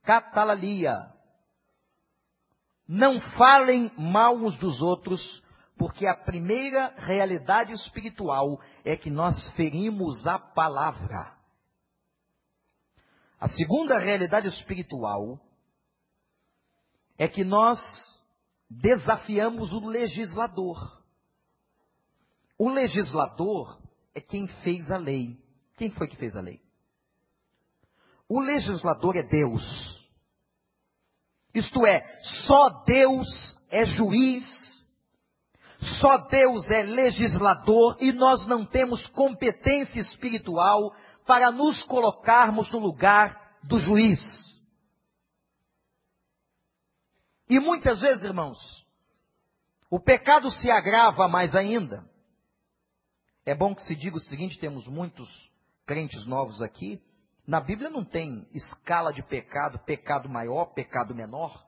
catalalia, 0.03 1.14
não 2.87 3.21
falem 3.37 3.91
mal 3.97 4.37
uns 4.37 4.57
dos 4.59 4.81
outros, 4.83 5.43
porque 5.77 6.07
a 6.07 6.15
primeira 6.15 6.95
realidade 6.99 7.73
espiritual 7.73 8.61
é 8.85 8.97
que 8.97 9.11
nós 9.11 9.49
ferimos 9.57 10.27
a 10.27 10.39
palavra. 10.39 11.35
A 13.41 13.49
segunda 13.49 13.99
realidade 13.99 14.49
espiritual 14.49 15.39
é 17.19 17.29
que 17.29 17.45
nós 17.45 17.79
desafiamos 18.69 19.73
o 19.73 19.87
legislador. 19.87 21.03
O 22.59 22.69
legislador 22.69 23.81
é 24.15 24.21
quem 24.21 24.47
fez 24.63 24.91
a 24.91 24.97
lei. 24.97 25.39
Quem 25.77 25.91
foi 25.91 26.07
que 26.07 26.17
fez 26.17 26.37
a 26.37 26.41
lei? 26.41 26.61
O 28.29 28.41
legislador 28.41 29.17
é 29.17 29.23
Deus. 29.23 29.94
Isto 31.55 31.87
é, 31.87 32.05
só 32.47 32.69
Deus 32.85 33.29
é 33.71 33.85
juiz, 33.85 34.45
só 36.01 36.19
Deus 36.19 36.69
é 36.71 36.83
legislador 36.83 37.97
e 38.01 38.11
nós 38.13 38.45
não 38.47 38.67
temos 38.67 39.07
competência 39.09 40.01
espiritual 40.01 40.93
para 41.25 41.53
nos 41.53 41.83
colocarmos 41.85 42.71
no 42.73 42.81
lugar 42.81 43.59
do 43.63 43.79
juiz. 43.79 44.21
E 47.49 47.61
muitas 47.61 48.01
vezes, 48.01 48.25
irmãos, 48.25 48.59
o 49.89 50.01
pecado 50.01 50.51
se 50.51 50.71
agrava 50.71 51.29
mais 51.29 51.55
ainda. 51.55 52.05
É 53.47 53.55
bom 53.55 53.75
que 53.75 53.83
se 53.83 53.95
diga 53.95 54.17
o 54.17 54.21
seguinte: 54.21 54.59
temos 54.59 54.89
muitos 54.89 55.29
crentes 55.87 56.27
novos 56.27 56.61
aqui 56.61 57.01
na 57.47 57.61
Bíblia 57.61 57.91
não 57.91 58.05
tem 58.05 58.49
escala 58.53 59.13
de 59.13 59.23
pecado, 59.23 59.79
pecado 59.81 60.29
maior, 60.29 60.67
pecado 60.73 61.15
menor. 61.15 61.67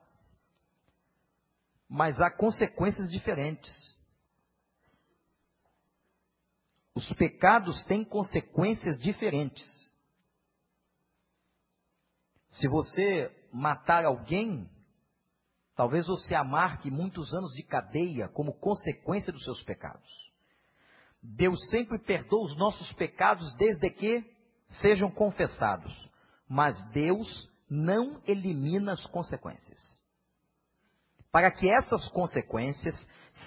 Mas 1.87 2.19
há 2.19 2.31
consequências 2.31 3.09
diferentes. 3.11 3.95
Os 6.95 7.07
pecados 7.13 7.85
têm 7.85 8.03
consequências 8.03 8.97
diferentes. 8.97 9.63
Se 12.49 12.67
você 12.67 13.31
matar 13.53 14.03
alguém, 14.03 14.67
talvez 15.75 16.07
você 16.07 16.33
amarque 16.33 16.89
muitos 16.89 17.35
anos 17.35 17.53
de 17.53 17.61
cadeia 17.61 18.27
como 18.29 18.59
consequência 18.59 19.31
dos 19.31 19.43
seus 19.43 19.61
pecados. 19.61 20.09
Deus 21.21 21.69
sempre 21.69 21.99
perdoa 21.99 22.45
os 22.45 22.57
nossos 22.57 22.91
pecados 22.93 23.53
desde 23.57 23.91
que 23.91 24.36
sejam 24.67 25.09
confessados, 25.09 25.93
mas 26.47 26.79
Deus 26.91 27.49
não 27.69 28.21
elimina 28.25 28.93
as 28.93 29.05
consequências. 29.07 29.79
Para 31.31 31.51
que 31.51 31.69
essas 31.69 32.07
consequências 32.09 32.95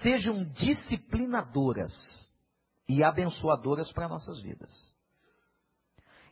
sejam 0.02 0.44
disciplinadoras 0.52 1.92
e 2.88 3.02
abençoadoras 3.02 3.92
para 3.92 4.08
nossas 4.08 4.40
vidas. 4.42 4.72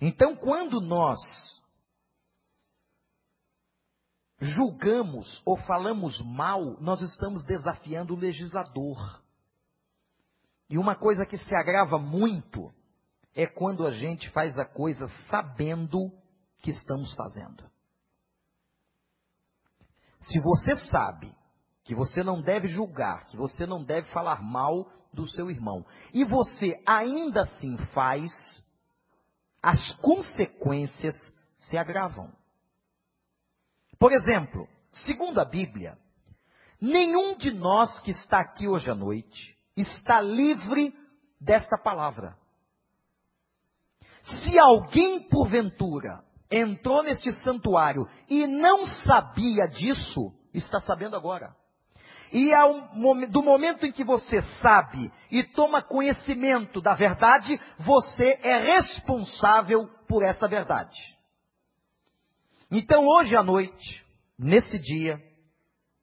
Então, 0.00 0.36
quando 0.36 0.80
nós 0.80 1.18
julgamos 4.40 5.42
ou 5.44 5.56
falamos 5.56 6.20
mal, 6.20 6.80
nós 6.80 7.00
estamos 7.00 7.44
desafiando 7.44 8.14
o 8.14 8.18
legislador. 8.18 9.22
E 10.70 10.78
uma 10.78 10.94
coisa 10.94 11.26
que 11.26 11.38
se 11.38 11.56
agrava 11.56 11.98
muito 11.98 12.72
é 13.38 13.46
quando 13.46 13.86
a 13.86 13.92
gente 13.92 14.28
faz 14.30 14.58
a 14.58 14.64
coisa 14.64 15.06
sabendo 15.30 16.10
que 16.60 16.70
estamos 16.70 17.14
fazendo. 17.14 17.70
Se 20.18 20.40
você 20.40 20.74
sabe 20.90 21.32
que 21.84 21.94
você 21.94 22.24
não 22.24 22.42
deve 22.42 22.66
julgar, 22.66 23.26
que 23.26 23.36
você 23.36 23.64
não 23.64 23.84
deve 23.84 24.10
falar 24.10 24.42
mal 24.42 24.90
do 25.12 25.24
seu 25.24 25.52
irmão, 25.52 25.86
e 26.12 26.24
você 26.24 26.82
ainda 26.84 27.42
assim 27.42 27.76
faz, 27.94 28.28
as 29.62 29.94
consequências 29.98 31.14
se 31.58 31.78
agravam. 31.78 32.32
Por 34.00 34.10
exemplo, 34.10 34.68
segundo 34.90 35.40
a 35.40 35.44
Bíblia, 35.44 35.96
nenhum 36.80 37.36
de 37.36 37.52
nós 37.52 38.00
que 38.00 38.10
está 38.10 38.40
aqui 38.40 38.66
hoje 38.66 38.90
à 38.90 38.96
noite 38.96 39.56
está 39.76 40.20
livre 40.20 40.92
desta 41.40 41.78
palavra. 41.78 42.36
Se 44.28 44.58
alguém, 44.58 45.28
porventura, 45.28 46.22
entrou 46.50 47.02
neste 47.02 47.32
santuário 47.32 48.06
e 48.28 48.46
não 48.46 48.86
sabia 48.86 49.66
disso, 49.66 50.32
está 50.52 50.80
sabendo 50.80 51.16
agora. 51.16 51.54
E 52.32 52.52
ao, 52.52 52.74
do 53.30 53.42
momento 53.42 53.86
em 53.86 53.92
que 53.92 54.04
você 54.04 54.42
sabe 54.60 55.10
e 55.30 55.42
toma 55.44 55.82
conhecimento 55.82 56.80
da 56.80 56.94
verdade, 56.94 57.58
você 57.78 58.38
é 58.42 58.58
responsável 58.58 59.88
por 60.06 60.22
esta 60.22 60.46
verdade. 60.46 60.98
Então, 62.70 63.06
hoje 63.06 63.34
à 63.34 63.42
noite, 63.42 64.04
nesse 64.38 64.78
dia, 64.78 65.18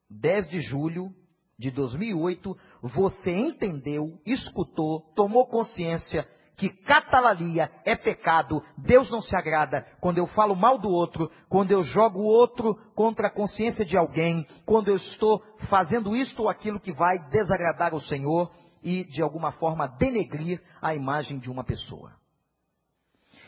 10 0.09 0.49
de 0.49 0.61
julho 0.61 1.13
de 1.59 1.69
2008, 1.69 2.57
você 2.81 3.31
entendeu, 3.31 4.19
escutou, 4.25 5.01
tomou 5.15 5.47
consciência 5.47 6.27
que 6.55 6.69
catalalia 6.69 7.69
é 7.83 7.95
pecado, 7.95 8.63
Deus 8.77 9.09
não 9.09 9.21
se 9.21 9.35
agrada 9.35 9.85
quando 9.99 10.17
eu 10.17 10.27
falo 10.27 10.55
mal 10.55 10.77
do 10.77 10.89
outro, 10.89 11.29
quando 11.49 11.71
eu 11.71 11.83
jogo 11.83 12.19
o 12.19 12.25
outro 12.25 12.75
contra 12.95 13.27
a 13.27 13.31
consciência 13.31 13.83
de 13.83 13.97
alguém, 13.97 14.47
quando 14.65 14.89
eu 14.89 14.95
estou 14.95 15.43
fazendo 15.69 16.15
isto 16.15 16.43
ou 16.43 16.49
aquilo 16.49 16.79
que 16.79 16.93
vai 16.93 17.19
desagradar 17.29 17.93
o 17.93 18.01
Senhor 18.01 18.51
e 18.81 19.03
de 19.05 19.21
alguma 19.21 19.51
forma 19.51 19.87
denegrir 19.87 20.61
a 20.81 20.95
imagem 20.95 21.39
de 21.39 21.49
uma 21.49 21.63
pessoa. 21.63 22.13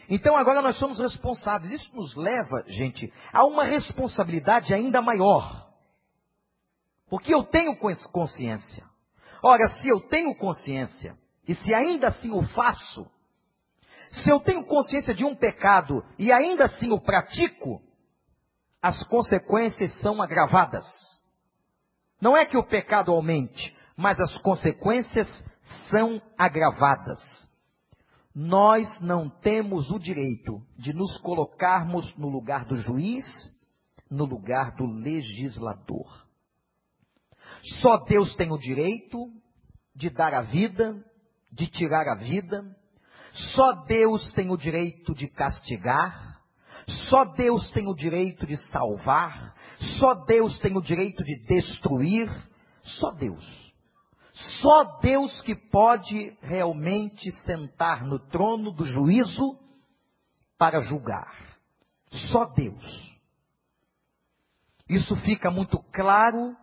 Então 0.10 0.36
agora 0.38 0.62
nós 0.62 0.78
somos 0.78 1.00
responsáveis. 1.00 1.72
Isso 1.72 1.96
nos 1.96 2.16
leva, 2.16 2.64
gente, 2.68 3.12
a 3.32 3.46
uma 3.46 3.64
responsabilidade 3.64 4.74
ainda 4.74 5.02
maior. 5.02 5.68
Porque 7.10 7.34
eu 7.34 7.44
tenho 7.44 7.78
consciência. 8.12 8.84
Ora, 9.42 9.68
se 9.70 9.88
eu 9.88 10.00
tenho 10.02 10.36
consciência, 10.36 11.18
e 11.48 11.56
se 11.56 11.74
ainda 11.74 12.10
assim 12.10 12.32
o 12.32 12.44
faço, 12.50 13.10
se 14.10 14.30
eu 14.30 14.40
tenho 14.40 14.66
consciência 14.66 15.14
de 15.14 15.24
um 15.24 15.36
pecado 15.36 16.04
e 16.18 16.32
ainda 16.32 16.66
assim 16.66 16.92
o 16.92 17.00
pratico, 17.00 17.82
as 18.82 19.02
consequências 19.04 19.94
são 20.02 20.22
agravadas. 20.22 20.86
Não 22.22 22.36
é 22.36 22.46
que 22.46 22.58
o 22.58 22.64
pecado 22.64 23.12
aumente, 23.12 23.76
mas 23.96 24.20
as 24.20 24.38
consequências 24.40 25.28
são 25.90 26.22
agravadas. 26.38 27.20
Nós 28.34 29.02
não 29.02 29.30
temos 29.30 29.90
o 29.90 30.00
direito 30.00 30.62
de 30.78 30.94
nos 30.94 31.18
colocarmos 31.20 32.16
no 32.18 32.30
lugar 32.30 32.66
do 32.66 32.76
juiz, 32.78 33.26
no 34.10 34.26
lugar 34.26 34.76
do 34.76 34.86
legislador. 34.86 36.26
Só 37.82 37.98
Deus 37.98 38.36
tem 38.36 38.52
o 38.52 38.58
direito 38.58 39.32
de 39.96 40.10
dar 40.10 40.34
a 40.34 40.42
vida, 40.42 41.04
de 41.52 41.68
tirar 41.68 42.08
a 42.08 42.16
vida, 42.16 42.64
só 43.54 43.72
Deus 43.86 44.32
tem 44.34 44.50
o 44.50 44.58
direito 44.58 45.14
de 45.14 45.28
castigar, 45.28 46.42
só 47.10 47.26
Deus 47.26 47.70
tem 47.72 47.88
o 47.88 47.96
direito 47.96 48.46
de 48.46 48.58
salvar, 48.70 49.54
só 50.00 50.14
Deus 50.14 50.58
tem 50.60 50.76
o 50.78 50.82
direito 50.82 51.24
de 51.24 51.36
destruir, 51.46 52.30
só 52.82 53.12
Deus. 53.12 53.68
Só 54.62 55.00
Deus 55.00 55.42
que 55.42 55.56
pode 55.56 56.38
realmente 56.42 57.32
sentar 57.44 58.06
no 58.06 58.20
trono 58.20 58.72
do 58.72 58.86
juízo 58.86 59.58
para 60.58 60.80
julgar. 60.80 61.58
Só 62.32 62.46
Deus. 62.46 63.18
Isso 64.88 65.16
fica 65.18 65.52
muito 65.52 65.80
claro 65.92 66.56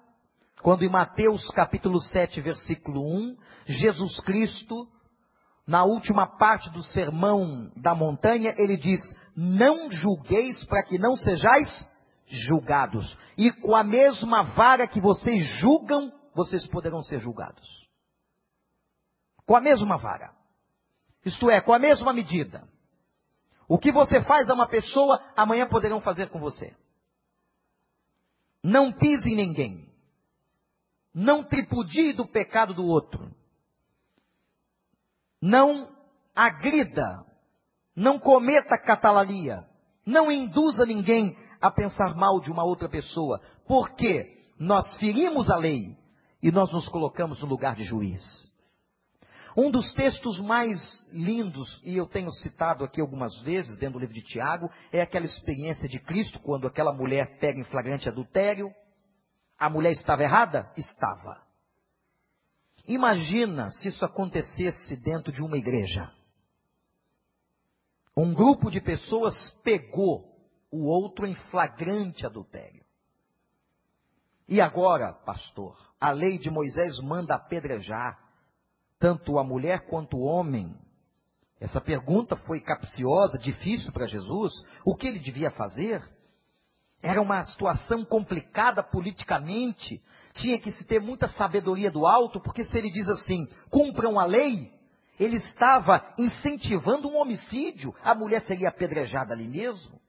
quando 0.64 0.82
em 0.82 0.88
Mateus 0.88 1.46
capítulo 1.50 2.00
7, 2.00 2.40
versículo 2.40 3.02
1, 3.02 3.36
Jesus 3.66 4.18
Cristo, 4.20 4.88
na 5.66 5.84
última 5.84 6.38
parte 6.38 6.70
do 6.70 6.82
sermão 6.82 7.70
da 7.76 7.94
montanha, 7.94 8.54
ele 8.56 8.78
diz: 8.78 8.98
Não 9.36 9.90
julgueis 9.90 10.64
para 10.64 10.82
que 10.82 10.96
não 10.98 11.14
sejais 11.16 11.68
julgados. 12.24 13.14
E 13.36 13.52
com 13.52 13.76
a 13.76 13.84
mesma 13.84 14.42
vara 14.42 14.86
que 14.86 15.02
vocês 15.02 15.44
julgam, 15.60 16.10
vocês 16.34 16.66
poderão 16.68 17.02
ser 17.02 17.18
julgados. 17.18 17.86
Com 19.44 19.54
a 19.54 19.60
mesma 19.60 19.98
vara. 19.98 20.32
Isto 21.26 21.50
é, 21.50 21.60
com 21.60 21.74
a 21.74 21.78
mesma 21.78 22.10
medida. 22.14 22.66
O 23.68 23.78
que 23.78 23.92
você 23.92 24.18
faz 24.22 24.48
a 24.48 24.54
uma 24.54 24.66
pessoa, 24.66 25.22
amanhã 25.36 25.68
poderão 25.68 26.00
fazer 26.00 26.30
com 26.30 26.40
você. 26.40 26.74
Não 28.62 28.90
pise 28.90 29.30
em 29.30 29.36
ninguém. 29.36 29.93
Não 31.14 31.44
tripudie 31.44 32.12
do 32.12 32.26
pecado 32.26 32.74
do 32.74 32.84
outro. 32.84 33.30
Não 35.40 35.88
agrida. 36.34 37.24
Não 37.94 38.18
cometa 38.18 38.76
catalalia. 38.76 39.64
Não 40.04 40.30
induza 40.30 40.84
ninguém 40.84 41.36
a 41.60 41.70
pensar 41.70 42.16
mal 42.16 42.40
de 42.40 42.50
uma 42.50 42.64
outra 42.64 42.88
pessoa. 42.88 43.40
Porque 43.66 44.36
nós 44.58 44.96
ferimos 44.96 45.50
a 45.50 45.56
lei 45.56 45.96
e 46.42 46.50
nós 46.50 46.72
nos 46.72 46.88
colocamos 46.88 47.40
no 47.40 47.46
lugar 47.46 47.76
de 47.76 47.84
juiz. 47.84 48.44
Um 49.56 49.70
dos 49.70 49.92
textos 49.94 50.40
mais 50.40 51.06
lindos, 51.12 51.80
e 51.84 51.96
eu 51.96 52.06
tenho 52.06 52.30
citado 52.32 52.82
aqui 52.82 53.00
algumas 53.00 53.40
vezes 53.42 53.78
dentro 53.78 53.94
do 53.94 54.00
livro 54.00 54.14
de 54.14 54.22
Tiago, 54.22 54.68
é 54.92 55.00
aquela 55.00 55.24
experiência 55.24 55.88
de 55.88 56.00
Cristo 56.00 56.40
quando 56.40 56.66
aquela 56.66 56.92
mulher 56.92 57.38
pega 57.38 57.60
em 57.60 57.64
flagrante 57.64 58.08
adultério. 58.08 58.74
A 59.64 59.70
mulher 59.70 59.92
estava 59.92 60.22
errada? 60.22 60.70
Estava. 60.76 61.40
Imagina 62.86 63.70
se 63.70 63.88
isso 63.88 64.04
acontecesse 64.04 64.94
dentro 64.94 65.32
de 65.32 65.42
uma 65.42 65.56
igreja. 65.56 66.12
Um 68.14 68.34
grupo 68.34 68.70
de 68.70 68.78
pessoas 68.78 69.34
pegou 69.64 70.38
o 70.70 70.84
outro 70.84 71.26
em 71.26 71.34
flagrante 71.50 72.26
adultério. 72.26 72.84
E 74.46 74.60
agora, 74.60 75.14
pastor, 75.14 75.74
a 75.98 76.10
lei 76.10 76.36
de 76.36 76.50
Moisés 76.50 77.00
manda 77.00 77.34
apedrejar 77.34 78.18
tanto 78.98 79.38
a 79.38 79.42
mulher 79.42 79.86
quanto 79.86 80.18
o 80.18 80.24
homem? 80.24 80.76
Essa 81.58 81.80
pergunta 81.80 82.36
foi 82.36 82.60
capciosa, 82.60 83.38
difícil 83.38 83.90
para 83.92 84.06
Jesus. 84.06 84.52
O 84.84 84.94
que 84.94 85.06
ele 85.06 85.20
devia 85.20 85.50
fazer? 85.52 86.06
Era 87.04 87.20
uma 87.20 87.44
situação 87.44 88.02
complicada 88.02 88.82
politicamente. 88.82 90.00
Tinha 90.32 90.58
que 90.58 90.72
se 90.72 90.86
ter 90.86 91.02
muita 91.02 91.28
sabedoria 91.28 91.90
do 91.90 92.06
alto, 92.06 92.40
porque 92.40 92.64
se 92.64 92.78
ele 92.78 92.90
diz 92.90 93.06
assim: 93.10 93.46
cumpram 93.68 94.18
a 94.18 94.24
lei, 94.24 94.72
ele 95.20 95.36
estava 95.36 96.02
incentivando 96.18 97.06
um 97.06 97.18
homicídio. 97.18 97.94
A 98.02 98.14
mulher 98.14 98.40
seria 98.44 98.70
apedrejada 98.70 99.34
ali 99.34 99.46
mesmo. 99.46 100.00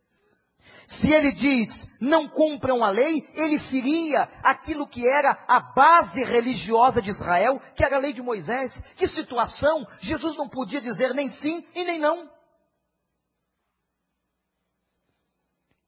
Se 0.87 1.11
ele 1.11 1.33
diz, 1.33 1.67
não 1.99 2.29
cumpram 2.29 2.81
a 2.81 2.89
lei, 2.91 3.27
ele 3.33 3.59
feria 3.59 4.29
aquilo 4.41 4.87
que 4.87 5.05
era 5.05 5.37
a 5.49 5.59
base 5.59 6.23
religiosa 6.23 7.01
de 7.01 7.09
Israel, 7.09 7.59
que 7.75 7.83
era 7.83 7.97
a 7.97 7.99
lei 7.99 8.13
de 8.13 8.21
Moisés. 8.21 8.71
Que 8.95 9.07
situação! 9.09 9.85
Jesus 9.99 10.37
não 10.37 10.47
podia 10.47 10.79
dizer 10.79 11.13
nem 11.13 11.29
sim 11.29 11.65
e 11.75 11.83
nem 11.83 11.99
não. 11.99 12.29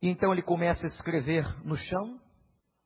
E 0.01 0.09
então 0.09 0.31
ele 0.31 0.41
começa 0.41 0.85
a 0.85 0.89
escrever 0.89 1.45
no 1.65 1.75
chão. 1.75 2.19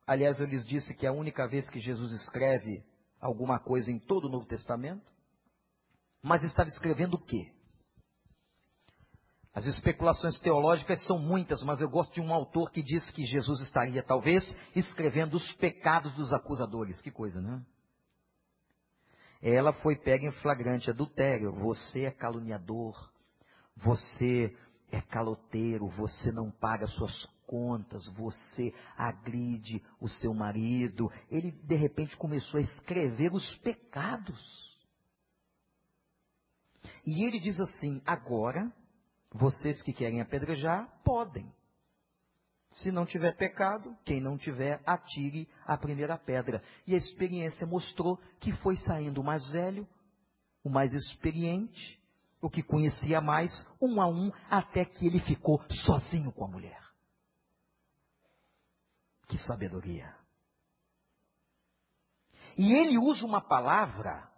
Aliás, 0.06 0.40
eu 0.40 0.46
lhes 0.46 0.66
disse 0.66 0.94
que 0.94 1.06
é 1.06 1.08
a 1.08 1.12
única 1.12 1.46
vez 1.46 1.68
que 1.68 1.78
Jesus 1.78 2.12
escreve 2.12 2.84
alguma 3.20 3.58
coisa 3.58 3.90
em 3.90 3.98
todo 3.98 4.26
o 4.26 4.30
Novo 4.30 4.46
Testamento. 4.46 5.04
Mas 6.22 6.42
estava 6.42 6.68
escrevendo 6.68 7.14
o 7.14 7.24
quê? 7.24 7.52
As 9.54 9.66
especulações 9.66 10.38
teológicas 10.40 11.04
são 11.06 11.18
muitas, 11.18 11.62
mas 11.62 11.80
eu 11.80 11.88
gosto 11.88 12.14
de 12.14 12.22
um 12.22 12.32
autor 12.32 12.70
que 12.70 12.82
diz 12.82 13.10
que 13.10 13.26
Jesus 13.26 13.60
estaria, 13.60 14.02
talvez, 14.02 14.42
escrevendo 14.74 15.34
os 15.34 15.52
pecados 15.56 16.14
dos 16.14 16.32
acusadores. 16.32 17.02
Que 17.02 17.10
coisa, 17.10 17.40
né? 17.40 17.62
Ela 19.42 19.72
foi 19.74 19.96
pega 19.96 20.24
em 20.24 20.32
flagrante 20.32 20.88
adultério. 20.88 21.52
Você 21.52 22.04
é 22.04 22.10
caluniador. 22.10 23.12
Você 23.76 24.56
é 24.92 25.00
caloteiro. 25.00 25.88
Você 25.88 26.30
não 26.30 26.50
paga 26.50 26.86
suas 26.86 27.24
contas. 27.46 28.06
Você 28.14 28.72
agride 28.96 29.82
o 29.98 30.08
seu 30.08 30.32
marido. 30.32 31.10
Ele, 31.30 31.50
de 31.50 31.74
repente, 31.74 32.16
começou 32.16 32.58
a 32.58 32.62
escrever 32.62 33.32
os 33.32 33.56
pecados. 33.56 34.70
E 37.04 37.24
ele 37.24 37.40
diz 37.40 37.58
assim: 37.58 38.00
agora 38.06 38.70
vocês 39.32 39.82
que 39.82 39.92
querem 39.92 40.20
apedrejar, 40.20 40.86
podem. 41.02 41.50
Se 42.72 42.90
não 42.90 43.04
tiver 43.04 43.36
pecado, 43.36 43.96
quem 44.04 44.20
não 44.20 44.38
tiver, 44.38 44.80
atire 44.86 45.48
a 45.66 45.76
primeira 45.76 46.16
pedra. 46.16 46.62
E 46.86 46.94
a 46.94 46.98
experiência 46.98 47.66
mostrou 47.66 48.18
que 48.40 48.52
foi 48.58 48.76
saindo 48.76 49.20
o 49.20 49.24
mais 49.24 49.46
velho, 49.50 49.86
o 50.64 50.70
mais 50.70 50.92
experiente, 50.92 52.00
o 52.42 52.50
que 52.50 52.62
conhecia 52.62 53.20
mais, 53.20 53.64
um 53.80 54.02
a 54.02 54.08
um, 54.08 54.32
até 54.50 54.84
que 54.84 55.06
ele 55.06 55.20
ficou 55.20 55.62
sozinho 55.84 56.32
com 56.32 56.44
a 56.44 56.48
mulher. 56.48 56.82
Que 59.28 59.38
sabedoria! 59.38 60.12
E 62.58 62.72
ele 62.72 62.98
usa 62.98 63.24
uma 63.24 63.40
palavra 63.40 64.28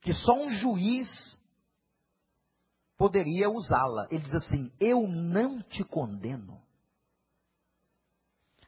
que 0.00 0.14
só 0.14 0.32
um 0.32 0.48
juiz 0.48 1.08
poderia 2.96 3.50
usá-la. 3.50 4.08
Ele 4.10 4.22
diz 4.22 4.34
assim: 4.34 4.72
Eu 4.80 5.06
não 5.06 5.60
te 5.60 5.84
condeno. 5.84 6.60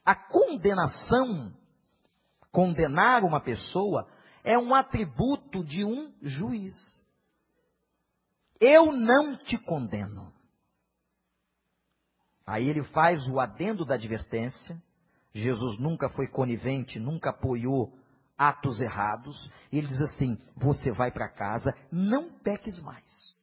A 0.05 0.15
condenação, 0.15 1.53
condenar 2.53 3.25
uma 3.25 3.41
pessoa, 3.41 4.07
é 4.45 4.59
um 4.59 4.75
atributo 4.75 5.65
de 5.65 5.85
um 5.85 6.15
juiz. 6.21 7.00
Eu 8.61 8.93
não 8.93 9.37
te 9.37 9.57
condeno. 9.57 10.33
Aí 12.47 12.69
ele 12.69 12.85
faz 12.85 13.27
o 13.27 13.41
adendo 13.41 13.85
da 13.85 13.95
advertência. 13.95 14.81
Jesus 15.33 15.79
nunca 15.79 16.09
foi 16.11 16.27
conivente, 16.29 16.99
nunca 16.99 17.31
apoiou 17.31 17.97
atos 18.37 18.81
errados. 18.81 19.51
Ele 19.73 19.87
diz 19.87 20.01
assim: 20.01 20.37
Você 20.57 20.91
vai 20.93 21.11
para 21.11 21.29
casa, 21.29 21.73
não 21.91 22.39
peques 22.41 22.81
mais. 22.83 23.41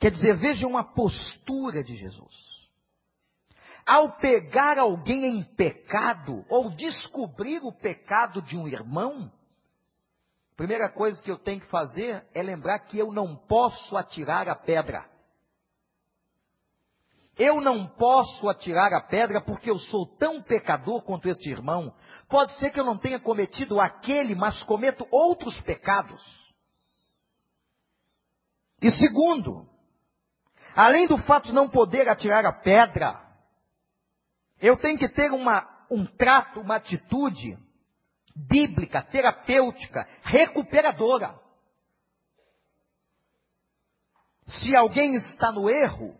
Quer 0.00 0.12
dizer, 0.12 0.36
veja 0.36 0.66
uma 0.66 0.84
postura 0.84 1.82
de 1.82 1.96
Jesus. 1.96 2.58
Ao 3.84 4.16
pegar 4.18 4.78
alguém 4.78 5.38
em 5.38 5.42
pecado, 5.42 6.44
ou 6.48 6.70
descobrir 6.70 7.60
o 7.64 7.72
pecado 7.72 8.40
de 8.42 8.56
um 8.56 8.68
irmão, 8.68 9.32
primeira 10.58 10.90
coisa 10.90 11.22
que 11.22 11.30
eu 11.30 11.38
tenho 11.38 11.60
que 11.60 11.70
fazer 11.70 12.22
é 12.34 12.42
lembrar 12.42 12.80
que 12.80 12.98
eu 12.98 13.10
não 13.10 13.34
posso 13.34 13.96
atirar 13.96 14.46
a 14.46 14.54
pedra. 14.54 15.08
Eu 17.38 17.60
não 17.60 17.86
posso 17.86 18.46
atirar 18.48 18.92
a 18.92 19.00
pedra 19.00 19.40
porque 19.40 19.70
eu 19.70 19.78
sou 19.78 20.06
tão 20.18 20.42
pecador 20.42 21.02
quanto 21.02 21.28
este 21.30 21.48
irmão. 21.48 21.94
Pode 22.28 22.52
ser 22.58 22.70
que 22.70 22.78
eu 22.78 22.84
não 22.84 22.98
tenha 22.98 23.18
cometido 23.18 23.80
aquele, 23.80 24.34
mas 24.34 24.62
cometo 24.64 25.06
outros 25.10 25.58
pecados. 25.62 26.20
E 28.82 28.90
segundo, 28.90 29.66
Além 30.78 31.08
do 31.08 31.18
fato 31.18 31.46
de 31.46 31.52
não 31.52 31.68
poder 31.68 32.08
atirar 32.08 32.46
a 32.46 32.52
pedra, 32.52 33.20
eu 34.60 34.76
tenho 34.76 34.96
que 34.96 35.08
ter 35.08 35.32
uma, 35.32 35.68
um 35.90 36.06
trato, 36.06 36.60
uma 36.60 36.76
atitude 36.76 37.58
bíblica, 38.46 39.02
terapêutica, 39.02 40.06
recuperadora. 40.22 41.38
Se 44.46 44.74
alguém 44.74 45.14
está 45.14 45.52
no 45.52 45.68
erro, 45.68 46.18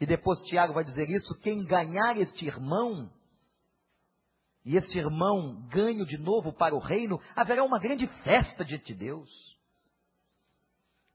e 0.00 0.06
depois 0.06 0.40
Tiago 0.42 0.72
vai 0.72 0.84
dizer 0.84 1.10
isso, 1.10 1.38
quem 1.40 1.64
ganhar 1.64 2.16
este 2.16 2.46
irmão, 2.46 3.10
e 4.64 4.76
esse 4.76 4.98
irmão 4.98 5.66
ganho 5.68 6.06
de 6.06 6.16
novo 6.16 6.52
para 6.52 6.74
o 6.74 6.78
reino, 6.78 7.20
haverá 7.34 7.64
uma 7.64 7.78
grande 7.78 8.06
festa 8.22 8.64
diante 8.64 8.86
de 8.86 8.94
Deus 8.94 9.60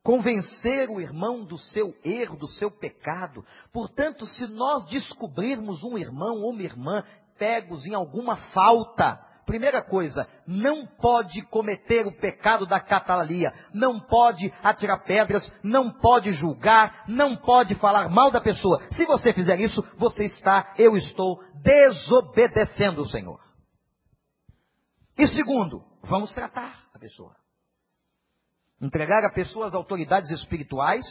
convencer 0.05 0.87
o 0.87 1.01
irmão 1.01 1.43
do 1.43 1.57
seu 1.57 1.97
erro, 2.03 2.37
do 2.37 2.47
seu 2.47 2.69
pecado. 2.69 3.43
Portanto, 3.73 4.23
se 4.27 4.45
nós 4.45 4.85
descobrirmos 4.85 5.83
um 5.83 5.97
irmão 5.97 6.43
ou 6.43 6.51
uma 6.51 6.61
irmã 6.61 7.03
pegos 7.39 7.83
em 7.87 7.95
alguma 7.95 8.37
falta, 8.53 9.19
primeira 9.45 9.81
coisa, 9.81 10.27
não 10.45 10.85
pode 10.85 11.41
cometer 11.43 12.05
o 12.05 12.17
pecado 12.17 12.65
da 12.65 12.79
catalalia, 12.79 13.53
não 13.73 13.99
pode 13.99 14.51
atirar 14.63 15.03
pedras, 15.03 15.43
não 15.63 15.91
pode 15.91 16.31
julgar, 16.31 17.05
não 17.07 17.35
pode 17.35 17.75
falar 17.75 18.09
mal 18.09 18.31
da 18.31 18.41
pessoa. 18.41 18.81
Se 18.93 19.05
você 19.05 19.31
fizer 19.33 19.59
isso, 19.59 19.81
você 19.97 20.25
está, 20.25 20.73
eu 20.77 20.97
estou 20.97 21.41
desobedecendo 21.61 23.01
o 23.01 23.07
Senhor. 23.07 23.39
E 25.17 25.27
segundo, 25.27 25.83
vamos 26.03 26.33
tratar 26.33 26.89
a 26.93 26.99
pessoa. 26.99 27.35
Entregar 28.81 29.23
a 29.23 29.33
pessoa 29.33 29.67
às 29.67 29.73
autoridades 29.73 30.29
espirituais 30.31 31.05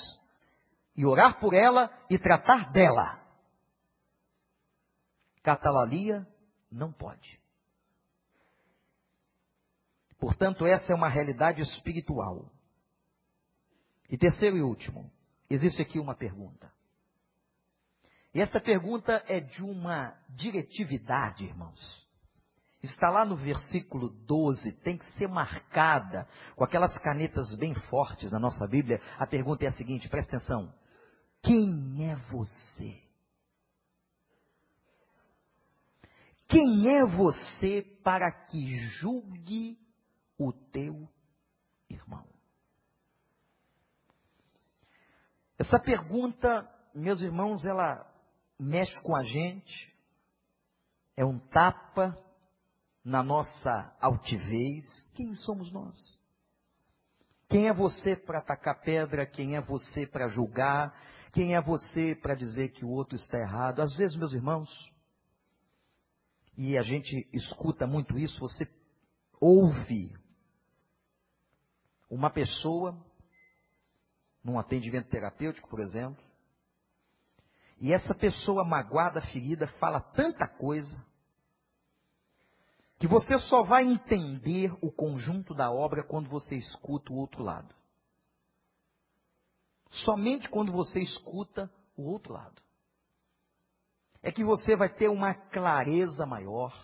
e 0.97 1.07
orar 1.07 1.41
por 1.41 1.55
ela 1.55 1.91
e 2.11 2.19
tratar 2.19 2.71
dela. 2.71 3.19
Catalalia 5.43 6.27
não 6.71 6.93
pode. 6.93 7.44
Portanto, 10.25 10.65
essa 10.65 10.91
é 10.91 10.97
uma 10.97 11.11
realidade 11.11 11.61
espiritual. 11.61 12.51
E 14.09 14.17
terceiro 14.17 14.57
e 14.57 14.63
último, 14.63 15.13
existe 15.51 15.83
aqui 15.83 15.99
uma 15.99 16.15
pergunta. 16.15 16.73
E 18.33 18.41
essa 18.41 18.59
pergunta 18.59 19.23
é 19.29 19.39
de 19.39 19.63
uma 19.63 20.19
diretividade, 20.31 21.45
irmãos. 21.45 22.09
Está 22.83 23.11
lá 23.11 23.27
no 23.27 23.37
versículo 23.37 24.09
12, 24.09 24.73
tem 24.81 24.97
que 24.97 25.05
ser 25.13 25.29
marcada 25.29 26.27
com 26.57 26.65
aquelas 26.65 26.99
canetas 27.01 27.55
bem 27.59 27.75
fortes 27.75 28.33
na 28.33 28.39
nossa 28.39 28.67
Bíblia. 28.67 29.03
A 29.19 29.27
pergunta 29.27 29.67
é 29.67 29.69
a 29.69 29.73
seguinte, 29.73 30.09
presta 30.09 30.39
atenção. 30.39 30.73
Quem 31.43 32.11
é 32.11 32.17
você? 32.31 32.99
Quem 36.49 36.89
é 36.89 37.05
você 37.05 37.83
para 38.03 38.33
que 38.47 38.79
julgue 39.01 39.84
o 40.39 40.53
teu 40.53 41.09
irmão? 41.89 42.27
Essa 45.59 45.79
pergunta, 45.79 46.69
meus 46.95 47.21
irmãos, 47.21 47.65
ela 47.65 48.07
mexe 48.59 49.01
com 49.03 49.15
a 49.15 49.23
gente, 49.23 49.95
é 51.17 51.25
um 51.25 51.39
tapa 51.39 52.19
na 53.05 53.23
nossa 53.23 53.97
altivez. 54.01 54.85
Quem 55.15 55.35
somos 55.35 55.71
nós? 55.73 56.19
Quem 57.49 57.69
é 57.69 57.73
você 57.73 58.17
para 58.17 58.39
atacar 58.39 58.81
pedra? 58.81 59.27
Quem 59.27 59.57
é 59.57 59.61
você 59.61 60.07
para 60.07 60.27
julgar? 60.27 60.93
Quem 61.33 61.55
é 61.55 61.61
você 61.61 62.15
para 62.15 62.35
dizer 62.35 62.71
que 62.71 62.85
o 62.85 62.91
outro 62.91 63.17
está 63.17 63.39
errado? 63.39 63.81
Às 63.81 63.95
vezes, 63.97 64.17
meus 64.17 64.33
irmãos, 64.33 64.69
e 66.57 66.79
a 66.79 66.83
gente 66.83 67.29
escuta 67.33 67.87
muito 67.87 68.19
isso, 68.19 68.41
você 68.41 68.69
ouve 69.41 70.13
uma 72.11 72.31
pessoa 72.31 72.97
num 74.43 74.59
atendimento 74.59 75.09
terapêutico, 75.09 75.69
por 75.69 75.81
exemplo, 75.81 76.23
e 77.81 77.93
essa 77.93 78.15
pessoa 78.15 78.65
magoada, 78.65 79.21
ferida, 79.21 79.67
fala 79.79 80.01
tanta 80.01 80.47
coisa, 80.47 81.05
que 82.99 83.07
você 83.07 83.39
só 83.39 83.63
vai 83.63 83.85
entender 83.85 84.73
o 84.81 84.91
conjunto 84.91 85.55
da 85.55 85.71
obra 85.71 86.03
quando 86.03 86.29
você 86.29 86.57
escuta 86.57 87.13
o 87.13 87.17
outro 87.17 87.43
lado. 87.43 87.75
Somente 89.91 90.49
quando 90.49 90.73
você 90.73 91.01
escuta 91.01 91.71
o 91.97 92.05
outro 92.05 92.33
lado. 92.33 92.63
É 94.23 94.33
que 94.33 94.43
você 94.43 94.75
vai 94.75 94.89
ter 94.89 95.09
uma 95.09 95.35
clareza 95.35 96.25
maior. 96.25 96.75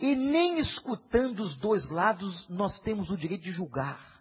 E 0.00 0.14
nem 0.14 0.58
escutando 0.58 1.40
os 1.40 1.56
dois 1.58 1.88
lados 1.90 2.48
nós 2.48 2.80
temos 2.80 3.10
o 3.10 3.16
direito 3.16 3.42
de 3.42 3.52
julgar. 3.52 4.15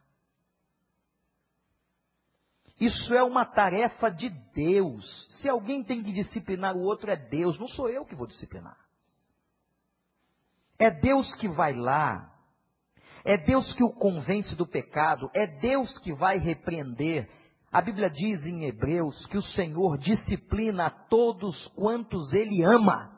Isso 2.80 3.14
é 3.14 3.24
uma 3.24 3.46
tarefa 3.46 4.10
de 4.10 4.30
Deus. 4.54 5.28
Se 5.40 5.48
alguém 5.48 5.84
tem 5.84 6.04
que 6.04 6.12
disciplinar 6.12 6.76
o 6.76 6.82
outro, 6.82 7.10
é 7.10 7.16
Deus, 7.16 7.58
não 7.58 7.68
sou 7.68 7.90
eu 7.90 8.06
que 8.06 8.16
vou 8.16 8.28
disciplinar. 8.28 8.78
É 10.78 10.92
Deus 10.92 11.34
que 11.36 11.48
vai 11.48 11.74
lá, 11.74 12.34
é 13.24 13.38
Deus 13.38 13.74
que 13.74 13.84
o 13.84 13.94
convence 13.94 14.54
do 14.56 14.68
pecado, 14.68 15.32
é 15.34 15.48
Deus 15.48 15.98
que 16.00 16.14
vai 16.14 16.38
repreender. 16.38 17.30
A 17.72 17.82
Bíblia 17.82 18.10
diz 18.10 18.46
em 18.46 18.66
Hebreus 18.66 19.26
que 19.28 19.38
o 19.38 19.42
Senhor 19.42 19.98
disciplina 19.98 20.88
a 20.88 20.90
todos 20.90 21.68
quantos 21.70 22.34
Ele 22.34 22.62
ama. 22.62 23.18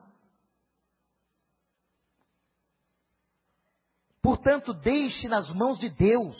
Portanto, 4.22 4.72
deixe 4.74 5.28
nas 5.28 5.52
mãos 5.52 5.80
de 5.80 5.90
Deus. 5.90 6.38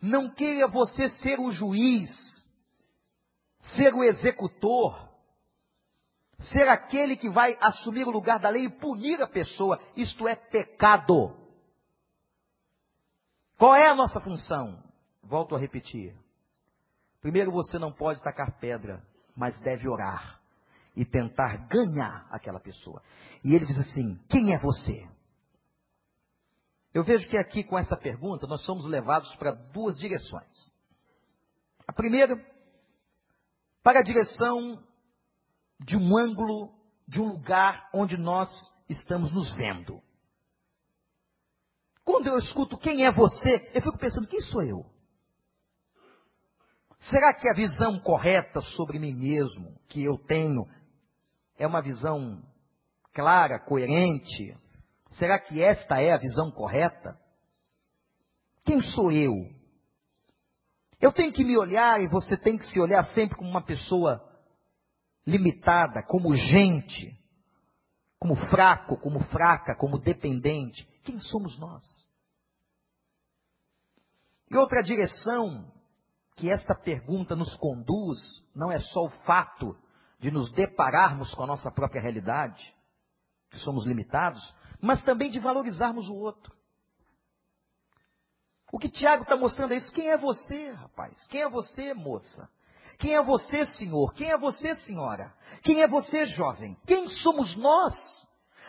Não 0.00 0.28
queira 0.28 0.68
você 0.68 1.08
ser 1.08 1.40
o 1.40 1.50
juiz 1.50 2.33
ser 3.76 3.94
o 3.94 4.04
executor, 4.04 5.08
ser 6.38 6.68
aquele 6.68 7.16
que 7.16 7.28
vai 7.30 7.56
assumir 7.60 8.06
o 8.06 8.10
lugar 8.10 8.38
da 8.38 8.48
lei 8.48 8.66
e 8.66 8.70
punir 8.70 9.22
a 9.22 9.26
pessoa. 9.26 9.80
Isto 9.96 10.28
é 10.28 10.34
pecado. 10.34 11.36
Qual 13.56 13.74
é 13.74 13.88
a 13.88 13.94
nossa 13.94 14.20
função? 14.20 14.82
Volto 15.22 15.54
a 15.54 15.58
repetir. 15.58 16.14
Primeiro, 17.20 17.50
você 17.50 17.78
não 17.78 17.92
pode 17.92 18.22
tacar 18.22 18.58
pedra, 18.58 19.02
mas 19.34 19.58
deve 19.60 19.88
orar 19.88 20.40
e 20.94 21.04
tentar 21.04 21.66
ganhar 21.68 22.26
aquela 22.30 22.60
pessoa. 22.60 23.02
E 23.42 23.54
ele 23.54 23.64
diz 23.64 23.78
assim: 23.78 24.18
Quem 24.28 24.52
é 24.52 24.58
você? 24.58 25.08
Eu 26.92 27.02
vejo 27.02 27.28
que 27.28 27.38
aqui 27.38 27.64
com 27.64 27.78
essa 27.78 27.96
pergunta 27.96 28.46
nós 28.46 28.62
somos 28.64 28.86
levados 28.86 29.34
para 29.36 29.52
duas 29.52 29.96
direções. 29.96 30.74
A 31.88 31.92
primeira 31.92 32.36
para 33.84 34.00
a 34.00 34.02
direção 34.02 34.82
de 35.78 35.94
um 35.94 36.16
ângulo, 36.16 36.74
de 37.06 37.20
um 37.20 37.28
lugar 37.28 37.90
onde 37.92 38.16
nós 38.16 38.48
estamos 38.88 39.30
nos 39.30 39.54
vendo. 39.54 40.02
Quando 42.02 42.26
eu 42.26 42.38
escuto 42.38 42.78
quem 42.78 43.04
é 43.04 43.12
você, 43.12 43.70
eu 43.74 43.82
fico 43.82 43.98
pensando, 43.98 44.26
quem 44.26 44.40
sou 44.40 44.62
eu? 44.62 44.86
Será 46.98 47.34
que 47.34 47.46
a 47.48 47.54
visão 47.54 48.00
correta 48.00 48.62
sobre 48.62 48.98
mim 48.98 49.12
mesmo, 49.12 49.78
que 49.88 50.02
eu 50.02 50.16
tenho, 50.16 50.66
é 51.58 51.66
uma 51.66 51.82
visão 51.82 52.42
clara, 53.12 53.60
coerente? 53.60 54.56
Será 55.10 55.38
que 55.38 55.62
esta 55.62 56.00
é 56.00 56.12
a 56.12 56.18
visão 56.18 56.50
correta? 56.50 57.18
Quem 58.64 58.80
sou 58.80 59.12
eu? 59.12 59.53
Eu 61.04 61.12
tenho 61.12 61.30
que 61.34 61.44
me 61.44 61.54
olhar 61.58 62.00
e 62.00 62.08
você 62.08 62.34
tem 62.34 62.56
que 62.56 62.66
se 62.66 62.80
olhar 62.80 63.04
sempre 63.08 63.36
como 63.36 63.50
uma 63.50 63.62
pessoa 63.62 64.26
limitada, 65.26 66.02
como 66.02 66.34
gente, 66.34 67.14
como 68.18 68.34
fraco, 68.48 68.96
como 68.96 69.20
fraca, 69.24 69.76
como 69.76 69.98
dependente. 69.98 70.88
Quem 71.04 71.18
somos 71.18 71.58
nós? 71.58 71.84
E 74.50 74.56
outra 74.56 74.82
direção 74.82 75.70
que 76.36 76.48
esta 76.48 76.74
pergunta 76.74 77.36
nos 77.36 77.54
conduz 77.58 78.18
não 78.56 78.72
é 78.72 78.78
só 78.78 79.04
o 79.04 79.10
fato 79.26 79.76
de 80.18 80.30
nos 80.30 80.50
depararmos 80.52 81.34
com 81.34 81.42
a 81.42 81.46
nossa 81.46 81.70
própria 81.70 82.00
realidade, 82.00 82.74
que 83.50 83.58
somos 83.58 83.84
limitados, 83.84 84.40
mas 84.80 85.04
também 85.04 85.30
de 85.30 85.38
valorizarmos 85.38 86.08
o 86.08 86.14
outro. 86.14 86.50
O 88.74 88.78
que 88.78 88.88
Tiago 88.88 89.22
está 89.22 89.36
mostrando 89.36 89.72
é 89.72 89.76
isso. 89.76 89.92
Quem 89.92 90.08
é 90.08 90.16
você, 90.16 90.72
rapaz? 90.72 91.28
Quem 91.28 91.42
é 91.42 91.48
você, 91.48 91.94
moça? 91.94 92.50
Quem 92.98 93.14
é 93.14 93.22
você, 93.22 93.64
senhor? 93.66 94.12
Quem 94.14 94.32
é 94.32 94.36
você, 94.36 94.74
senhora? 94.74 95.32
Quem 95.62 95.80
é 95.80 95.86
você, 95.86 96.26
jovem? 96.26 96.76
Quem 96.84 97.08
somos 97.08 97.54
nós 97.54 97.94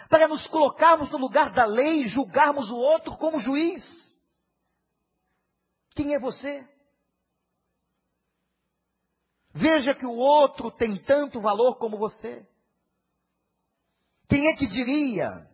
para 0.08 0.28
nos 0.28 0.46
colocarmos 0.46 1.10
no 1.10 1.18
lugar 1.18 1.52
da 1.54 1.66
lei 1.66 2.04
e 2.04 2.08
julgarmos 2.08 2.70
o 2.70 2.76
outro 2.76 3.18
como 3.18 3.40
juiz? 3.40 3.84
Quem 5.96 6.14
é 6.14 6.20
você? 6.20 6.64
Veja 9.56 9.96
que 9.96 10.06
o 10.06 10.14
outro 10.14 10.70
tem 10.70 11.00
tanto 11.00 11.42
valor 11.42 11.80
como 11.80 11.98
você. 11.98 12.48
Quem 14.30 14.50
é 14.50 14.56
que 14.56 14.68
diria 14.68 15.50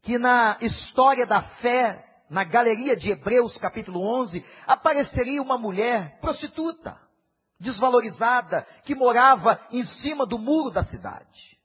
que 0.00 0.16
na 0.16 0.56
história 0.62 1.26
da 1.26 1.42
fé 1.58 2.08
na 2.32 2.44
galeria 2.44 2.96
de 2.96 3.10
Hebreus, 3.10 3.58
capítulo 3.58 4.00
11, 4.00 4.42
apareceria 4.66 5.42
uma 5.42 5.58
mulher 5.58 6.18
prostituta, 6.18 6.98
desvalorizada, 7.60 8.62
que 8.84 8.94
morava 8.94 9.60
em 9.70 9.84
cima 9.84 10.24
do 10.24 10.38
muro 10.38 10.70
da 10.70 10.82
cidade. 10.82 11.58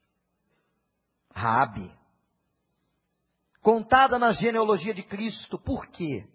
Rabi. 1.34 1.90
Contada 3.62 4.20
na 4.20 4.32
genealogia 4.32 4.94
de 4.94 5.04
Cristo, 5.04 5.58
por 5.58 5.88
quê? 5.88 6.28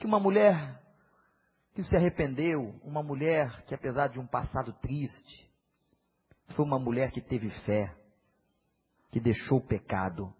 Que 0.00 0.06
uma 0.06 0.18
mulher 0.18 0.82
que 1.74 1.84
se 1.84 1.96
arrependeu, 1.96 2.74
uma 2.82 3.04
mulher 3.04 3.62
que 3.66 3.74
apesar 3.74 4.08
de 4.08 4.18
um 4.18 4.26
passado 4.26 4.72
triste, 4.80 5.48
foi 6.56 6.64
uma 6.64 6.78
mulher 6.80 7.12
que 7.12 7.20
teve 7.20 7.50
fé, 7.64 7.96
que 9.12 9.20
deixou 9.20 9.58
o 9.58 9.66
pecado 9.66 10.34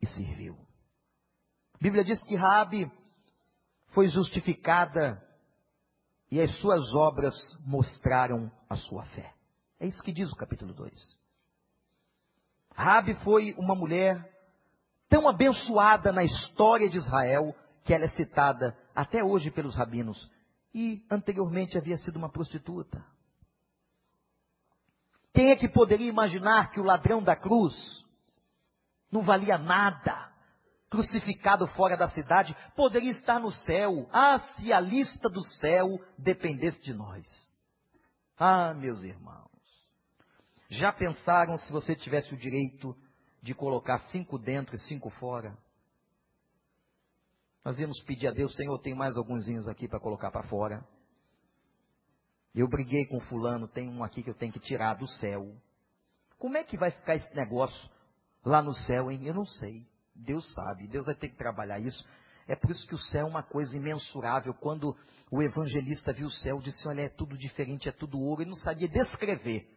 e 0.00 0.06
serviu. 0.06 0.71
Bíblia 1.82 2.04
diz 2.04 2.22
que 2.22 2.36
Rabi 2.36 2.88
foi 3.88 4.06
justificada 4.06 5.20
e 6.30 6.40
as 6.40 6.54
suas 6.60 6.94
obras 6.94 7.34
mostraram 7.66 8.48
a 8.70 8.76
sua 8.76 9.04
fé. 9.06 9.34
É 9.80 9.88
isso 9.88 10.00
que 10.00 10.12
diz 10.12 10.30
o 10.30 10.36
capítulo 10.36 10.72
2. 10.72 10.92
Rabi 12.72 13.14
foi 13.24 13.52
uma 13.58 13.74
mulher 13.74 14.32
tão 15.08 15.28
abençoada 15.28 16.12
na 16.12 16.22
história 16.22 16.88
de 16.88 16.98
Israel 16.98 17.52
que 17.82 17.92
ela 17.92 18.04
é 18.04 18.10
citada 18.10 18.78
até 18.94 19.24
hoje 19.24 19.50
pelos 19.50 19.74
rabinos 19.74 20.30
e 20.72 21.04
anteriormente 21.10 21.76
havia 21.76 21.96
sido 21.96 22.14
uma 22.14 22.30
prostituta. 22.30 23.04
Quem 25.34 25.50
é 25.50 25.56
que 25.56 25.68
poderia 25.68 26.08
imaginar 26.08 26.70
que 26.70 26.78
o 26.78 26.84
ladrão 26.84 27.20
da 27.20 27.34
cruz 27.34 27.74
não 29.10 29.22
valia 29.22 29.58
nada, 29.58 30.31
crucificado 30.92 31.66
fora 31.68 31.96
da 31.96 32.06
cidade, 32.08 32.54
poderia 32.76 33.10
estar 33.10 33.40
no 33.40 33.50
céu? 33.50 34.06
Ah, 34.12 34.38
se 34.38 34.70
a 34.70 34.78
lista 34.78 35.26
do 35.30 35.42
céu 35.42 35.98
dependesse 36.18 36.82
de 36.82 36.92
nós. 36.92 37.26
Ah, 38.36 38.74
meus 38.74 39.02
irmãos, 39.02 39.48
já 40.68 40.92
pensaram 40.92 41.56
se 41.56 41.72
você 41.72 41.96
tivesse 41.96 42.34
o 42.34 42.36
direito 42.36 42.94
de 43.42 43.54
colocar 43.54 44.00
cinco 44.10 44.38
dentro 44.38 44.74
e 44.74 44.78
cinco 44.80 45.08
fora? 45.08 45.56
Nós 47.64 47.78
íamos 47.78 48.02
pedir 48.02 48.28
a 48.28 48.32
Deus, 48.32 48.54
Senhor, 48.54 48.78
tem 48.80 48.94
mais 48.94 49.16
alguns 49.16 49.48
aqui 49.68 49.88
para 49.88 49.98
colocar 49.98 50.30
para 50.30 50.46
fora. 50.46 50.86
Eu 52.54 52.68
briguei 52.68 53.06
com 53.06 53.18
fulano, 53.20 53.66
tem 53.66 53.88
um 53.88 54.04
aqui 54.04 54.22
que 54.22 54.28
eu 54.28 54.34
tenho 54.34 54.52
que 54.52 54.60
tirar 54.60 54.94
do 54.94 55.06
céu. 55.06 55.56
Como 56.38 56.54
é 56.58 56.64
que 56.64 56.76
vai 56.76 56.90
ficar 56.90 57.14
esse 57.14 57.34
negócio 57.34 57.90
lá 58.44 58.60
no 58.60 58.74
céu, 58.74 59.10
hein? 59.10 59.24
Eu 59.24 59.32
não 59.32 59.46
sei. 59.46 59.86
Deus 60.22 60.52
sabe, 60.54 60.88
Deus 60.88 61.06
vai 61.06 61.14
ter 61.14 61.28
que 61.28 61.36
trabalhar 61.36 61.78
isso. 61.78 62.06
É 62.46 62.56
por 62.56 62.70
isso 62.70 62.86
que 62.86 62.94
o 62.94 62.98
céu 62.98 63.26
é 63.26 63.30
uma 63.30 63.42
coisa 63.42 63.76
imensurável. 63.76 64.52
Quando 64.54 64.96
o 65.30 65.42
evangelista 65.42 66.12
viu 66.12 66.26
o 66.26 66.30
céu, 66.30 66.58
disse: 66.58 66.86
Olha, 66.88 67.02
é 67.02 67.08
tudo 67.08 67.36
diferente, 67.36 67.88
é 67.88 67.92
tudo 67.92 68.20
ouro. 68.20 68.42
Ele 68.42 68.50
não 68.50 68.56
sabia 68.56 68.88
descrever. 68.88 69.68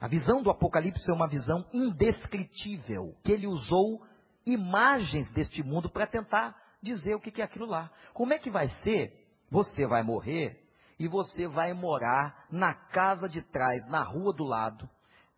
A 0.00 0.08
visão 0.08 0.42
do 0.42 0.50
Apocalipse 0.50 1.08
é 1.10 1.14
uma 1.14 1.28
visão 1.28 1.64
indescritível, 1.72 3.16
que 3.22 3.32
ele 3.32 3.46
usou 3.46 4.04
imagens 4.44 5.30
deste 5.30 5.62
mundo 5.62 5.88
para 5.88 6.06
tentar 6.06 6.54
dizer 6.82 7.14
o 7.14 7.20
que 7.20 7.40
é 7.40 7.44
aquilo 7.44 7.66
lá. 7.66 7.90
Como 8.12 8.32
é 8.32 8.38
que 8.38 8.50
vai 8.50 8.68
ser? 8.82 9.12
Você 9.50 9.86
vai 9.86 10.02
morrer 10.02 10.62
e 10.98 11.08
você 11.08 11.46
vai 11.46 11.72
morar 11.72 12.46
na 12.50 12.74
casa 12.74 13.28
de 13.28 13.40
trás, 13.40 13.86
na 13.88 14.02
rua 14.02 14.32
do 14.32 14.44
lado, 14.44 14.88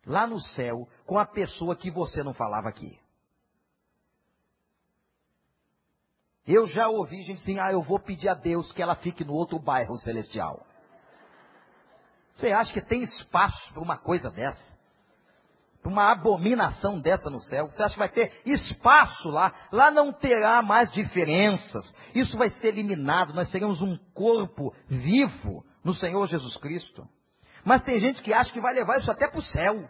lá 0.05 0.27
no 0.27 0.39
céu, 0.39 0.87
com 1.05 1.17
a 1.17 1.25
pessoa 1.25 1.75
que 1.75 1.89
você 1.89 2.21
não 2.23 2.33
falava 2.33 2.67
aqui. 2.67 2.99
Eu 6.47 6.65
já 6.67 6.87
ouvi 6.87 7.23
gente 7.23 7.41
assim, 7.41 7.59
ah, 7.59 7.71
eu 7.71 7.81
vou 7.81 7.99
pedir 7.99 8.29
a 8.29 8.33
Deus 8.33 8.71
que 8.71 8.81
ela 8.81 8.95
fique 8.95 9.23
no 9.25 9.33
outro 9.33 9.59
bairro 9.59 9.95
celestial. 9.97 10.65
Você 12.33 12.51
acha 12.51 12.71
que 12.71 12.81
tem 12.81 13.03
espaço 13.03 13.73
para 13.73 13.81
uma 13.81 13.97
coisa 13.97 14.29
dessa? 14.29 14.77
uma 15.87 16.11
abominação 16.11 16.99
dessa 16.99 17.29
no 17.29 17.39
céu? 17.39 17.67
Você 17.67 17.81
acha 17.81 17.93
que 17.93 17.99
vai 17.99 18.09
ter 18.09 18.41
espaço 18.45 19.29
lá? 19.29 19.53
Lá 19.71 19.89
não 19.89 20.11
terá 20.11 20.61
mais 20.61 20.91
diferenças. 20.91 21.95
Isso 22.13 22.37
vai 22.37 22.49
ser 22.49 22.67
eliminado. 22.69 23.33
Nós 23.33 23.49
seremos 23.49 23.81
um 23.81 23.97
corpo 24.13 24.75
vivo 24.87 25.65
no 25.83 25.93
Senhor 25.93 26.25
Jesus 26.27 26.57
Cristo. 26.57 27.07
Mas 27.63 27.83
tem 27.83 27.99
gente 27.99 28.21
que 28.21 28.33
acha 28.33 28.51
que 28.51 28.61
vai 28.61 28.73
levar 28.73 28.99
isso 28.99 29.09
até 29.09 29.27
para 29.27 29.39
o 29.39 29.43
céu. 29.43 29.89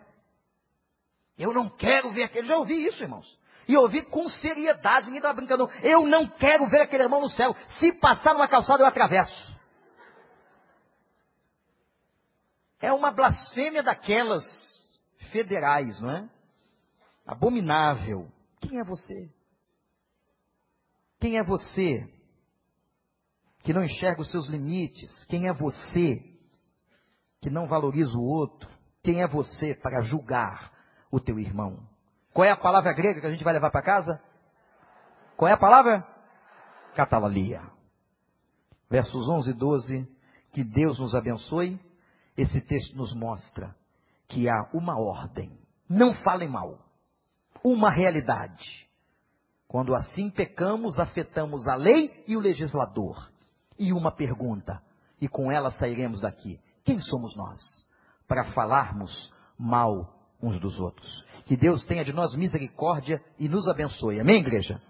Eu 1.38 1.54
não 1.54 1.70
quero 1.70 2.12
ver 2.12 2.24
aquele. 2.24 2.48
Já 2.48 2.58
ouvi 2.58 2.86
isso, 2.86 3.04
irmãos. 3.04 3.28
E 3.68 3.76
ouvi 3.76 4.04
com 4.06 4.30
seriedade, 4.30 5.08
ninguém 5.08 5.20
estava 5.20 5.36
brincando. 5.36 5.70
Eu 5.84 6.06
não 6.06 6.28
quero 6.28 6.68
ver 6.70 6.82
aquele 6.82 7.04
irmão 7.04 7.22
no 7.22 7.30
céu. 7.30 7.56
Se 7.80 7.92
passar 8.00 8.34
numa 8.34 8.48
calçada, 8.48 8.84
eu 8.84 8.88
atravesso. 8.88 9.58
É 12.80 12.94
uma 12.94 13.12
blasfêmia 13.12 13.84
daquelas 13.84 14.44
federais, 15.32 16.00
não 16.00 16.12
é? 16.12 16.30
Abominável. 17.26 18.32
Quem 18.62 18.80
é 18.80 18.84
você? 18.84 19.30
Quem 21.20 21.38
é 21.38 21.44
você 21.44 22.08
que 23.64 23.74
não 23.74 23.84
enxerga 23.84 24.22
os 24.22 24.32
seus 24.32 24.48
limites? 24.48 25.26
Quem 25.26 25.48
é 25.48 25.54
você 25.54 26.24
que 27.42 27.50
não 27.50 27.68
valoriza 27.68 28.18
o 28.18 28.24
outro? 28.24 28.70
Quem 29.04 29.22
é 29.22 29.28
você 29.28 29.74
para 29.74 30.02
julgar 30.02 30.72
o 31.12 31.20
teu 31.20 31.40
irmão? 31.40 31.87
Qual 32.38 32.46
é 32.46 32.52
a 32.52 32.56
palavra 32.56 32.94
grega 32.94 33.20
que 33.20 33.26
a 33.26 33.32
gente 33.32 33.44
vai 33.44 33.52
levar 33.52 33.72
para 33.72 33.82
casa? 33.82 34.22
Qual 35.36 35.50
é 35.50 35.54
a 35.54 35.58
palavra? 35.58 36.08
Catalalia. 36.94 37.64
Versos 38.88 39.28
11 39.28 39.50
e 39.50 39.54
12. 39.56 40.08
Que 40.54 40.64
Deus 40.64 41.00
nos 41.00 41.16
abençoe. 41.16 41.80
Esse 42.38 42.62
texto 42.62 42.96
nos 42.96 43.12
mostra 43.16 43.76
que 44.28 44.48
há 44.48 44.70
uma 44.72 45.00
ordem. 45.00 45.52
Não 45.90 46.14
falem 46.14 46.48
mal. 46.48 46.78
Uma 47.64 47.90
realidade. 47.90 48.88
Quando 49.68 49.96
assim 49.96 50.30
pecamos, 50.30 51.00
afetamos 51.00 51.68
a 51.68 51.74
lei 51.74 52.24
e 52.28 52.38
o 52.38 52.40
legislador. 52.40 53.32
E 53.80 53.92
uma 53.92 54.12
pergunta, 54.12 54.80
e 55.20 55.28
com 55.28 55.52
ela 55.52 55.72
sairemos 55.72 56.22
daqui. 56.22 56.62
Quem 56.84 57.00
somos 57.00 57.36
nós 57.36 57.60
para 58.28 58.44
falarmos 58.52 59.34
mal 59.58 60.17
uns 60.42 60.60
dos 60.60 60.80
outros? 60.80 61.26
Que 61.46 61.56
Deus 61.56 61.86
tenha 61.86 62.04
de 62.04 62.14
nós 62.14 62.36
misericórdia 62.36 63.22
e 63.40 63.48
nos 63.48 63.68
abençoe. 63.68 64.20
Amém, 64.20 64.42
igreja? 64.42 64.82